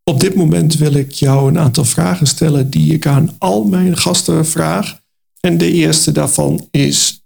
Op 0.04 0.20
dit 0.20 0.36
moment 0.36 0.76
wil 0.76 0.94
ik 0.94 1.12
jou 1.12 1.50
een 1.50 1.60
aantal 1.60 1.86
vragen 1.86 2.28
stellen 2.28 2.70
die 2.70 2.94
ik 2.94 3.06
aan 3.08 3.36
al 3.38 3.64
mijn 3.64 3.98
gasten 3.98 4.46
vraag. 4.46 5.00
En 5.48 5.58
de 5.58 5.72
eerste 5.72 6.12
daarvan 6.12 6.68
is: 6.72 7.24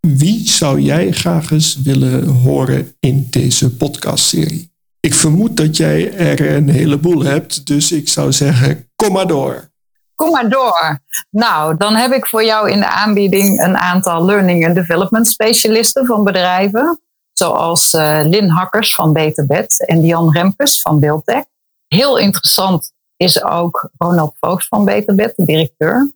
wie 0.00 0.48
zou 0.48 0.80
jij 0.80 1.10
graag 1.10 1.50
eens 1.50 1.82
willen 1.82 2.26
horen 2.26 2.96
in 3.00 3.26
deze 3.30 3.76
podcastserie? 3.76 4.72
Ik 5.00 5.14
vermoed 5.14 5.56
dat 5.56 5.76
jij 5.76 6.12
er 6.12 6.54
een 6.54 6.68
heleboel 6.68 7.22
hebt, 7.22 7.66
dus 7.66 7.92
ik 7.92 8.08
zou 8.08 8.32
zeggen, 8.32 8.88
kom 8.96 9.12
maar 9.12 9.26
door. 9.26 9.70
Kom 10.14 10.30
maar 10.30 10.48
door. 10.48 10.98
Nou, 11.30 11.76
dan 11.76 11.94
heb 11.94 12.12
ik 12.12 12.26
voor 12.26 12.44
jou 12.44 12.70
in 12.70 12.78
de 12.78 12.88
aanbieding 12.88 13.62
een 13.62 13.76
aantal 13.76 14.24
learning 14.24 14.66
and 14.66 14.74
development 14.74 15.26
specialisten 15.26 16.06
van 16.06 16.24
bedrijven. 16.24 17.00
Zoals 17.32 17.92
uh, 17.92 18.20
Lynn 18.22 18.48
Hakkers 18.48 18.94
van 18.94 19.12
Beterbed 19.12 19.86
en 19.86 20.00
Dian 20.00 20.32
Remkes 20.32 20.80
van 20.80 21.00
Beeldtech. 21.00 21.44
Heel 21.86 22.18
interessant 22.18 22.92
is 23.16 23.42
ook 23.42 23.90
Ronald 23.96 24.34
Voogd 24.40 24.66
van 24.66 24.84
Beterbed, 24.84 25.32
de 25.36 25.44
directeur. 25.44 26.12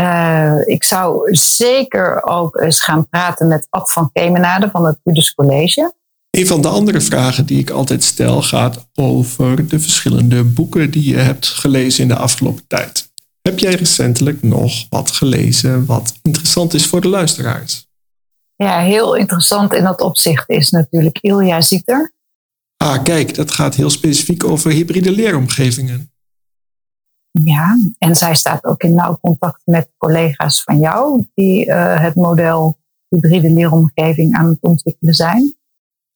Uh, 0.00 0.54
ik 0.64 0.84
zou 0.84 1.34
zeker 1.34 2.24
ook 2.24 2.60
eens 2.60 2.80
gaan 2.80 3.08
praten 3.08 3.46
met 3.46 3.66
Ad 3.70 3.92
van 3.92 4.10
Kemenade 4.12 4.70
van 4.70 4.86
het 4.86 4.98
Budus 5.02 5.34
College. 5.34 5.92
Een 6.30 6.46
van 6.46 6.60
de 6.60 6.68
andere 6.68 7.00
vragen 7.00 7.46
die 7.46 7.58
ik 7.58 7.70
altijd 7.70 8.04
stel 8.04 8.42
gaat 8.42 8.88
over 8.94 9.68
de 9.68 9.80
verschillende 9.80 10.44
boeken 10.44 10.90
die 10.90 11.10
je 11.10 11.16
hebt 11.16 11.46
gelezen 11.46 12.02
in 12.02 12.08
de 12.08 12.16
afgelopen 12.16 12.66
tijd. 12.66 13.10
Heb 13.42 13.58
jij 13.58 13.74
recentelijk 13.74 14.42
nog 14.42 14.86
wat 14.90 15.10
gelezen 15.10 15.86
wat 15.86 16.14
interessant 16.22 16.74
is 16.74 16.86
voor 16.86 17.00
de 17.00 17.08
luisteraars? 17.08 17.86
Ja, 18.56 18.80
heel 18.80 19.14
interessant 19.14 19.74
in 19.74 19.84
dat 19.84 20.00
opzicht 20.00 20.48
is 20.48 20.70
natuurlijk 20.70 21.18
Ilja 21.20 21.60
Zieter. 21.60 22.12
Ah, 22.76 23.02
kijk, 23.02 23.34
dat 23.34 23.50
gaat 23.50 23.74
heel 23.74 23.90
specifiek 23.90 24.44
over 24.44 24.70
hybride 24.70 25.12
leeromgevingen. 25.12 26.12
Ja, 27.44 27.78
en 27.98 28.14
zij 28.14 28.34
staat 28.34 28.64
ook 28.64 28.82
in 28.82 28.94
nauw 28.94 29.18
contact 29.20 29.60
met 29.64 29.88
collega's 29.96 30.62
van 30.62 30.78
jou 30.78 31.26
die 31.34 31.66
uh, 31.66 32.00
het 32.00 32.14
model 32.14 32.76
hybride 33.08 33.50
leeromgeving 33.50 34.34
aan 34.34 34.48
het 34.48 34.58
ontwikkelen 34.60 35.14
zijn. 35.14 35.56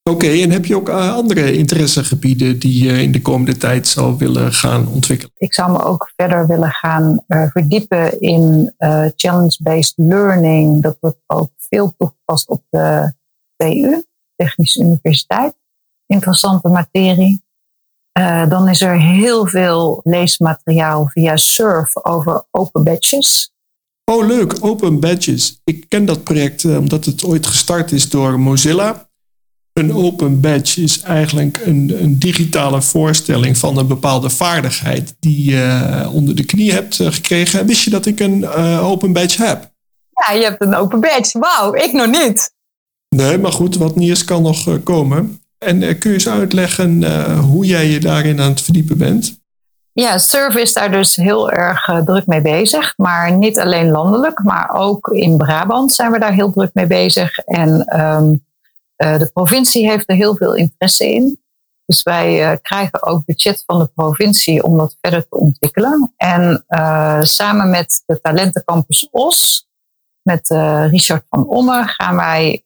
Oké, 0.09 0.27
en 0.27 0.51
heb 0.51 0.65
je 0.65 0.75
ook 0.75 0.89
uh, 0.89 1.13
andere 1.13 1.53
interessegebieden 1.53 2.59
die 2.59 2.83
je 2.83 3.01
in 3.01 3.11
de 3.11 3.21
komende 3.21 3.57
tijd 3.57 3.87
zou 3.87 4.17
willen 4.17 4.53
gaan 4.53 4.87
ontwikkelen? 4.87 5.33
Ik 5.37 5.53
zou 5.53 5.71
me 5.71 5.83
ook 5.83 6.11
verder 6.15 6.47
willen 6.47 6.71
gaan 6.71 7.23
uh, 7.27 7.47
verdiepen 7.51 8.21
in 8.21 8.73
challenge-based 9.15 9.93
learning. 9.95 10.81
Dat 10.81 10.97
wordt 10.99 11.17
ook 11.27 11.49
veel 11.57 11.93
toegepast 11.97 12.49
op 12.49 12.61
de 12.69 13.13
TU, 13.55 14.03
Technische 14.35 14.81
Universiteit. 14.81 15.53
Interessante 16.05 16.69
materie. 16.69 17.42
Uh, 18.19 18.49
dan 18.49 18.69
is 18.69 18.81
er 18.81 18.99
heel 18.99 19.47
veel 19.47 20.01
leesmateriaal 20.03 21.07
via 21.07 21.37
Surf 21.37 22.05
over 22.05 22.45
open 22.51 22.83
badges. 22.83 23.51
Oh, 24.11 24.27
leuk, 24.27 24.55
open 24.59 24.99
badges. 24.99 25.61
Ik 25.63 25.85
ken 25.87 26.05
dat 26.05 26.23
project 26.23 26.63
uh, 26.63 26.77
omdat 26.77 27.05
het 27.05 27.23
ooit 27.23 27.47
gestart 27.47 27.91
is 27.91 28.09
door 28.09 28.39
Mozilla. 28.39 29.09
Een 29.73 29.93
open 29.93 30.41
badge 30.41 30.81
is 30.81 31.01
eigenlijk 31.01 31.61
een, 31.65 31.95
een 32.01 32.19
digitale 32.19 32.81
voorstelling 32.81 33.57
van 33.57 33.77
een 33.77 33.87
bepaalde 33.87 34.29
vaardigheid 34.29 35.15
die 35.19 35.51
je 35.51 36.09
onder 36.11 36.35
de 36.35 36.45
knie 36.45 36.71
hebt 36.71 36.95
gekregen. 36.95 37.65
Wist 37.65 37.83
je 37.83 37.89
dat 37.89 38.05
ik 38.05 38.19
een 38.19 38.47
open 38.79 39.13
badge 39.13 39.43
heb? 39.43 39.71
Ja, 40.09 40.33
je 40.33 40.43
hebt 40.43 40.61
een 40.61 40.75
open 40.75 40.99
badge. 40.99 41.39
Wauw, 41.39 41.73
ik 41.73 41.93
nog 41.93 42.07
niet. 42.07 42.53
Nee, 43.09 43.37
maar 43.37 43.51
goed, 43.51 43.75
wat 43.75 43.95
niet 43.95 44.09
is 44.09 44.25
kan 44.25 44.41
nog 44.41 44.83
komen. 44.83 45.42
En 45.63 45.83
eh, 45.83 45.99
kun 45.99 46.09
je 46.09 46.15
eens 46.15 46.29
uitleggen 46.29 47.03
eh, 47.03 47.39
hoe 47.39 47.65
jij 47.65 47.87
je 47.87 47.99
daarin 47.99 48.41
aan 48.41 48.49
het 48.49 48.61
verdiepen 48.61 48.97
bent? 48.97 49.41
Ja, 49.91 50.17
Surf 50.17 50.55
is 50.55 50.73
daar 50.73 50.91
dus 50.91 51.15
heel 51.15 51.51
erg 51.51 51.87
eh, 51.87 52.05
druk 52.05 52.25
mee 52.25 52.41
bezig. 52.41 52.93
Maar 52.97 53.37
niet 53.37 53.59
alleen 53.59 53.91
landelijk, 53.91 54.43
maar 54.43 54.69
ook 54.73 55.07
in 55.07 55.37
Brabant 55.37 55.93
zijn 55.93 56.11
we 56.11 56.19
daar 56.19 56.33
heel 56.33 56.51
druk 56.51 56.69
mee 56.73 56.87
bezig. 56.87 57.37
En 57.37 57.99
um, 58.01 58.45
de 58.95 59.29
provincie 59.33 59.89
heeft 59.89 60.09
er 60.09 60.15
heel 60.15 60.35
veel 60.35 60.55
interesse 60.55 61.13
in. 61.13 61.41
Dus 61.85 62.03
wij 62.03 62.59
krijgen 62.61 63.03
ook 63.03 63.25
budget 63.25 63.63
van 63.65 63.79
de 63.79 63.89
provincie 63.95 64.63
om 64.63 64.77
dat 64.77 64.97
verder 65.01 65.27
te 65.27 65.37
ontwikkelen. 65.37 66.13
En 66.17 66.65
samen 67.21 67.69
met 67.69 68.03
de 68.05 68.21
Talentencampus 68.21 69.07
Os, 69.11 69.67
met 70.21 70.47
Richard 70.89 71.23
van 71.29 71.47
Omme, 71.47 71.83
gaan 71.85 72.15
wij 72.15 72.61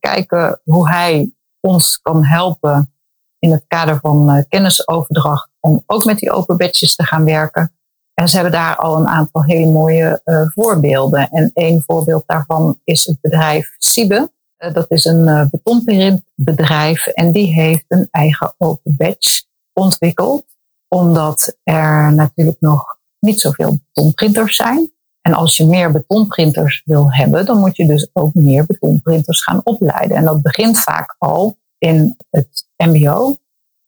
kijken 0.00 0.60
hoe 0.64 0.88
hij 0.88 1.35
ons 1.60 1.98
kan 2.02 2.24
helpen 2.24 2.92
in 3.38 3.52
het 3.52 3.64
kader 3.68 3.98
van 3.98 4.36
uh, 4.36 4.42
kennisoverdracht 4.48 5.48
om 5.60 5.82
ook 5.86 6.04
met 6.04 6.18
die 6.18 6.30
open 6.30 6.56
badges 6.56 6.94
te 6.94 7.04
gaan 7.04 7.24
werken. 7.24 7.72
En 8.14 8.28
ze 8.28 8.34
hebben 8.34 8.52
daar 8.52 8.76
al 8.76 8.96
een 8.96 9.08
aantal 9.08 9.44
hele 9.44 9.70
mooie 9.70 10.20
uh, 10.24 10.42
voorbeelden. 10.48 11.28
En 11.30 11.50
een 11.54 11.82
voorbeeld 11.86 12.22
daarvan 12.26 12.80
is 12.84 13.04
het 13.04 13.20
bedrijf 13.20 13.74
Siebe. 13.78 14.30
Uh, 14.58 14.72
dat 14.74 14.90
is 14.90 15.04
een 15.04 15.48
betonprintbedrijf 15.50 17.06
en 17.06 17.32
die 17.32 17.52
heeft 17.52 17.84
een 17.88 18.08
eigen 18.10 18.54
open 18.58 18.96
badge 18.96 19.44
ontwikkeld. 19.72 20.44
Omdat 20.88 21.56
er 21.62 22.12
natuurlijk 22.12 22.60
nog 22.60 22.98
niet 23.18 23.40
zoveel 23.40 23.78
betonprinters 23.92 24.56
zijn. 24.56 24.90
En 25.26 25.34
als 25.34 25.56
je 25.56 25.66
meer 25.66 25.92
betonprinters 25.92 26.82
wil 26.84 27.12
hebben, 27.12 27.46
dan 27.46 27.58
moet 27.58 27.76
je 27.76 27.86
dus 27.86 28.10
ook 28.12 28.34
meer 28.34 28.66
betonprinters 28.66 29.42
gaan 29.42 29.60
opleiden. 29.64 30.16
En 30.16 30.24
dat 30.24 30.42
begint 30.42 30.78
vaak 30.78 31.16
al 31.18 31.56
in 31.78 32.16
het 32.30 32.66
MBO, 32.76 33.36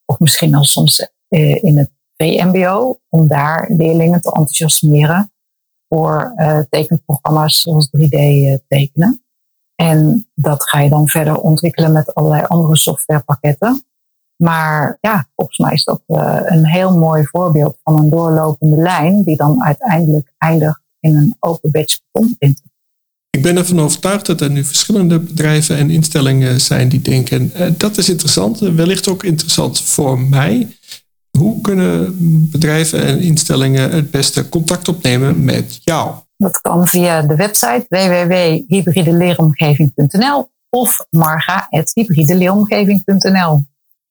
of 0.04 0.18
misschien 0.18 0.54
al 0.54 0.64
soms 0.64 1.10
eh, 1.28 1.62
in 1.62 1.78
het 1.78 1.90
VMBO, 2.16 2.98
om 3.08 3.28
daar 3.28 3.70
leerlingen 3.70 4.20
te 4.20 4.28
enthousiasmeren 4.28 5.32
voor 5.88 6.32
uh, 6.36 6.58
tekenprogramma's 6.70 7.60
zoals 7.60 7.90
3D 7.96 8.10
uh, 8.10 8.56
tekenen. 8.68 9.22
En 9.74 10.28
dat 10.34 10.68
ga 10.68 10.80
je 10.80 10.88
dan 10.88 11.08
verder 11.08 11.36
ontwikkelen 11.36 11.92
met 11.92 12.14
allerlei 12.14 12.44
andere 12.46 12.76
softwarepakketten. 12.76 13.84
Maar 14.36 14.98
ja, 15.00 15.26
volgens 15.36 15.58
mij 15.58 15.72
is 15.72 15.84
dat 15.84 16.02
een 16.06 16.66
heel 16.66 16.98
mooi 16.98 17.24
voorbeeld 17.24 17.78
van 17.82 17.98
een 17.98 18.10
doorlopende 18.10 18.76
lijn 18.76 19.22
die 19.22 19.36
dan 19.36 19.64
uiteindelijk 19.64 20.32
eindigt 20.38 20.86
in 21.00 21.16
een 21.16 21.36
open 21.40 21.70
betonprinter. 21.70 22.64
Ik 23.30 23.42
ben 23.42 23.56
ervan 23.56 23.80
overtuigd 23.80 24.26
dat 24.26 24.40
er 24.40 24.50
nu 24.50 24.64
verschillende 24.64 25.18
bedrijven 25.18 25.76
en 25.76 25.90
instellingen 25.90 26.60
zijn 26.60 26.88
die 26.88 27.00
denken, 27.00 27.50
eh, 27.54 27.70
dat 27.76 27.98
is 27.98 28.08
interessant, 28.08 28.58
wellicht 28.58 29.08
ook 29.08 29.24
interessant 29.24 29.80
voor 29.80 30.20
mij. 30.20 30.68
Hoe 31.38 31.60
kunnen 31.60 32.16
bedrijven 32.50 33.04
en 33.04 33.20
instellingen 33.20 33.90
het 33.90 34.10
beste 34.10 34.48
contact 34.48 34.88
opnemen 34.88 35.44
met 35.44 35.80
jou? 35.84 36.14
Dat 36.36 36.60
kan 36.60 36.86
via 36.86 37.22
de 37.22 37.36
website 37.36 37.86
www.hybrideleeromgeving.nl 37.88 40.50
of 40.68 41.06
marga.hybrideleeromgeving.nl. 41.10 43.64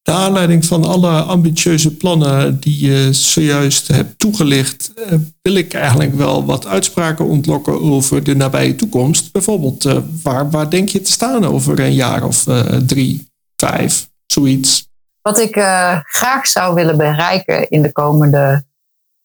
Naar 0.08 0.18
aanleiding 0.18 0.66
van 0.66 0.84
alle 0.84 1.22
ambitieuze 1.22 1.96
plannen 1.96 2.60
die 2.60 2.86
je 2.86 3.14
zojuist 3.14 3.88
hebt 3.88 4.20
toegelicht, 4.20 4.94
eh, 4.94 5.18
wil 5.42 5.56
ik 5.56 5.74
eigenlijk 5.74 6.16
wel 6.16 6.46
wat 6.46 6.66
uitspraken 6.66 7.26
ontlokken 7.26 7.82
over 7.82 8.24
de 8.24 8.36
nabije 8.36 8.76
toekomst. 8.76 9.32
Bijvoorbeeld, 9.32 9.86
eh, 9.86 9.98
waar, 10.24 10.50
waar 10.50 10.70
denk 10.70 10.90
je 10.90 11.02
te 11.02 11.12
staan 11.12 11.46
over 11.46 11.80
een 11.80 11.94
jaar 11.94 12.24
of 12.24 12.48
uh, 12.48 12.60
drie, 12.62 13.28
vijf, 13.56 14.10
zoiets? 14.26 14.90
Wat 15.22 15.40
ik 15.40 15.54
graag 16.04 16.48
zou 16.48 16.76
willen 16.76 16.98
bereiken 16.98 17.70
in 17.70 17.82
de 17.82 17.92
komende 17.92 18.66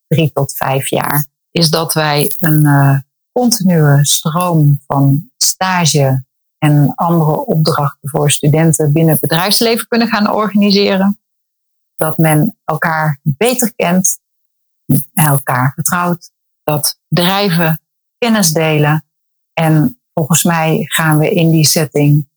drie 0.07 0.31
tot 0.33 0.53
vijf 0.55 0.89
jaar, 0.89 1.27
is 1.51 1.69
dat 1.69 1.93
wij 1.93 2.31
een 2.37 3.03
continue 3.31 4.05
stroom 4.05 4.79
van 4.87 5.29
stage 5.37 6.23
en 6.63 6.91
andere 6.95 7.45
opdrachten 7.45 8.09
voor 8.09 8.31
studenten 8.31 8.91
binnen 8.91 9.11
het 9.11 9.21
bedrijfsleven 9.21 9.87
kunnen 9.87 10.07
gaan 10.07 10.31
organiseren. 10.31 11.19
Dat 11.95 12.17
men 12.17 12.57
elkaar 12.63 13.19
beter 13.21 13.73
kent, 13.75 14.19
elkaar 15.13 15.71
vertrouwt, 15.73 16.31
dat 16.63 16.99
bedrijven 17.07 17.79
kennis 18.17 18.51
delen. 18.51 19.03
En 19.53 19.99
volgens 20.13 20.43
mij 20.43 20.85
gaan 20.87 21.17
we 21.17 21.29
in 21.29 21.51
die 21.51 21.65
setting 21.65 22.27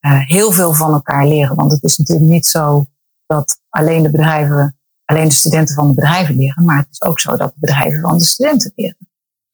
uh, 0.00 0.20
heel 0.26 0.52
veel 0.52 0.74
van 0.74 0.92
elkaar 0.92 1.26
leren. 1.26 1.56
Want 1.56 1.72
het 1.72 1.82
is 1.82 1.96
natuurlijk 1.96 2.30
niet 2.30 2.46
zo 2.46 2.86
dat 3.26 3.60
alleen 3.68 4.02
de 4.02 4.10
bedrijven, 4.10 4.78
alleen 5.04 5.28
de 5.28 5.34
studenten 5.34 5.74
van 5.74 5.88
de 5.88 5.94
bedrijven 5.94 6.36
leren, 6.36 6.64
maar 6.64 6.76
het 6.76 6.88
is 6.90 7.02
ook 7.02 7.20
zo 7.20 7.36
dat 7.36 7.52
de 7.54 7.60
bedrijven 7.60 8.00
van 8.00 8.18
de 8.18 8.24
studenten 8.24 8.72
leren. 8.74 9.07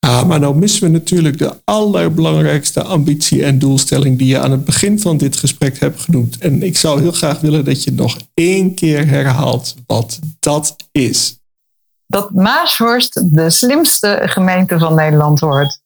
Ah, 0.05 0.27
maar 0.27 0.41
nou 0.41 0.57
missen 0.57 0.83
we 0.83 0.89
natuurlijk 0.89 1.39
de 1.39 1.55
allerbelangrijkste 1.65 2.83
ambitie 2.83 3.45
en 3.45 3.59
doelstelling 3.59 4.19
die 4.19 4.27
je 4.27 4.39
aan 4.39 4.51
het 4.51 4.65
begin 4.65 5.01
van 5.01 5.17
dit 5.17 5.37
gesprek 5.37 5.79
hebt 5.79 6.01
genoemd. 6.01 6.39
En 6.39 6.63
ik 6.63 6.77
zou 6.77 7.01
heel 7.01 7.13
graag 7.13 7.41
willen 7.41 7.65
dat 7.65 7.85
je 7.85 7.93
nog 7.93 8.19
één 8.35 8.75
keer 8.75 9.07
herhaalt 9.07 9.75
wat 9.87 10.19
dat 10.41 10.77
is. 10.93 11.39
Dat 12.07 12.31
Maashorst 12.31 13.35
de 13.35 13.51
slimste 13.51 14.21
gemeente 14.25 14.79
van 14.79 14.95
Nederland 14.95 15.41
wordt. 15.41 15.83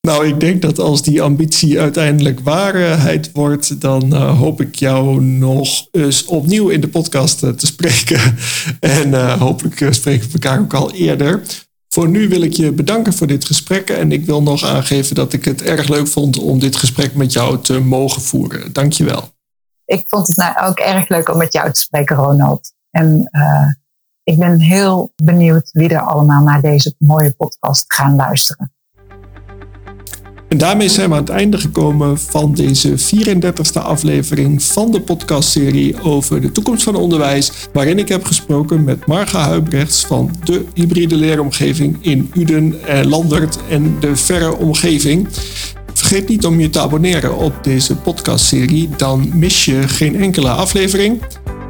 Nou, 0.00 0.26
ik 0.26 0.40
denk 0.40 0.62
dat 0.62 0.78
als 0.78 1.02
die 1.02 1.22
ambitie 1.22 1.80
uiteindelijk 1.80 2.40
waarheid 2.40 3.30
wordt, 3.32 3.80
dan 3.80 4.14
uh, 4.14 4.38
hoop 4.38 4.60
ik 4.60 4.74
jou 4.74 5.22
nog 5.22 5.86
eens 5.90 6.24
opnieuw 6.24 6.68
in 6.68 6.80
de 6.80 6.88
podcast 6.88 7.42
uh, 7.42 7.50
te 7.50 7.66
spreken. 7.66 8.20
En 8.80 9.08
uh, 9.08 9.40
hopelijk 9.40 9.86
spreken 9.90 10.26
we 10.26 10.32
elkaar 10.32 10.60
ook 10.60 10.74
al 10.74 10.92
eerder. 10.92 11.40
Voor 11.94 12.08
nu 12.08 12.28
wil 12.28 12.42
ik 12.42 12.52
je 12.52 12.72
bedanken 12.72 13.12
voor 13.12 13.26
dit 13.26 13.44
gesprek 13.44 13.90
en 13.90 14.12
ik 14.12 14.26
wil 14.26 14.42
nog 14.42 14.64
aangeven 14.64 15.14
dat 15.14 15.32
ik 15.32 15.44
het 15.44 15.62
erg 15.62 15.88
leuk 15.88 16.06
vond 16.06 16.38
om 16.38 16.58
dit 16.58 16.76
gesprek 16.76 17.14
met 17.14 17.32
jou 17.32 17.60
te 17.60 17.78
mogen 17.80 18.22
voeren. 18.22 18.72
Dankjewel. 18.72 19.28
ik 19.84 20.04
vond 20.06 20.26
het 20.26 20.36
nou 20.36 20.66
ook 20.66 20.78
erg 20.78 21.08
leuk 21.08 21.28
om 21.28 21.38
met 21.38 21.52
jou 21.52 21.72
te 21.72 21.80
spreken, 21.80 22.16
Ronald. 22.16 22.72
En 22.90 23.28
uh, 23.30 23.68
ik 24.22 24.38
ben 24.38 24.60
heel 24.60 25.12
benieuwd 25.16 25.70
wie 25.70 25.88
er 25.88 26.00
allemaal 26.00 26.42
naar 26.42 26.60
deze 26.60 26.94
mooie 26.98 27.32
podcast 27.32 27.84
gaan 27.94 28.14
luisteren. 28.14 28.72
En 30.54 30.60
daarmee 30.60 30.88
zijn 30.88 31.08
we 31.08 31.14
aan 31.14 31.20
het 31.20 31.30
einde 31.30 31.58
gekomen 31.58 32.18
van 32.18 32.54
deze 32.54 32.94
34e 32.98 33.82
aflevering 33.82 34.62
van 34.62 34.90
de 34.90 35.00
podcastserie 35.00 36.02
over 36.02 36.40
de 36.40 36.52
toekomst 36.52 36.82
van 36.82 36.94
onderwijs, 36.94 37.52
waarin 37.72 37.98
ik 37.98 38.08
heb 38.08 38.24
gesproken 38.24 38.84
met 38.84 39.06
Marga 39.06 39.38
Huibrechts 39.38 40.04
van 40.04 40.30
de 40.44 40.64
hybride 40.74 41.16
leeromgeving 41.16 41.96
in 42.00 42.30
Uden, 42.34 42.84
en 42.86 43.08
Landert 43.08 43.58
en 43.68 43.96
de 44.00 44.16
verre 44.16 44.56
omgeving. 44.56 45.28
Vergeet 45.94 46.28
niet 46.28 46.46
om 46.46 46.60
je 46.60 46.70
te 46.70 46.80
abonneren 46.80 47.36
op 47.36 47.64
deze 47.64 47.96
podcastserie, 47.96 48.88
dan 48.96 49.30
mis 49.34 49.64
je 49.64 49.88
geen 49.88 50.16
enkele 50.16 50.50
aflevering. 50.50 51.22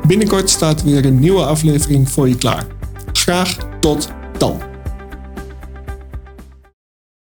Binnenkort 0.07 0.51
staat 0.51 0.83
weer 0.83 1.05
een 1.05 1.19
nieuwe 1.19 1.45
aflevering 1.45 2.11
voor 2.11 2.29
je 2.29 2.37
klaar. 2.37 2.67
Graag 3.13 3.57
tot 3.81 4.09
dan. 4.39 4.74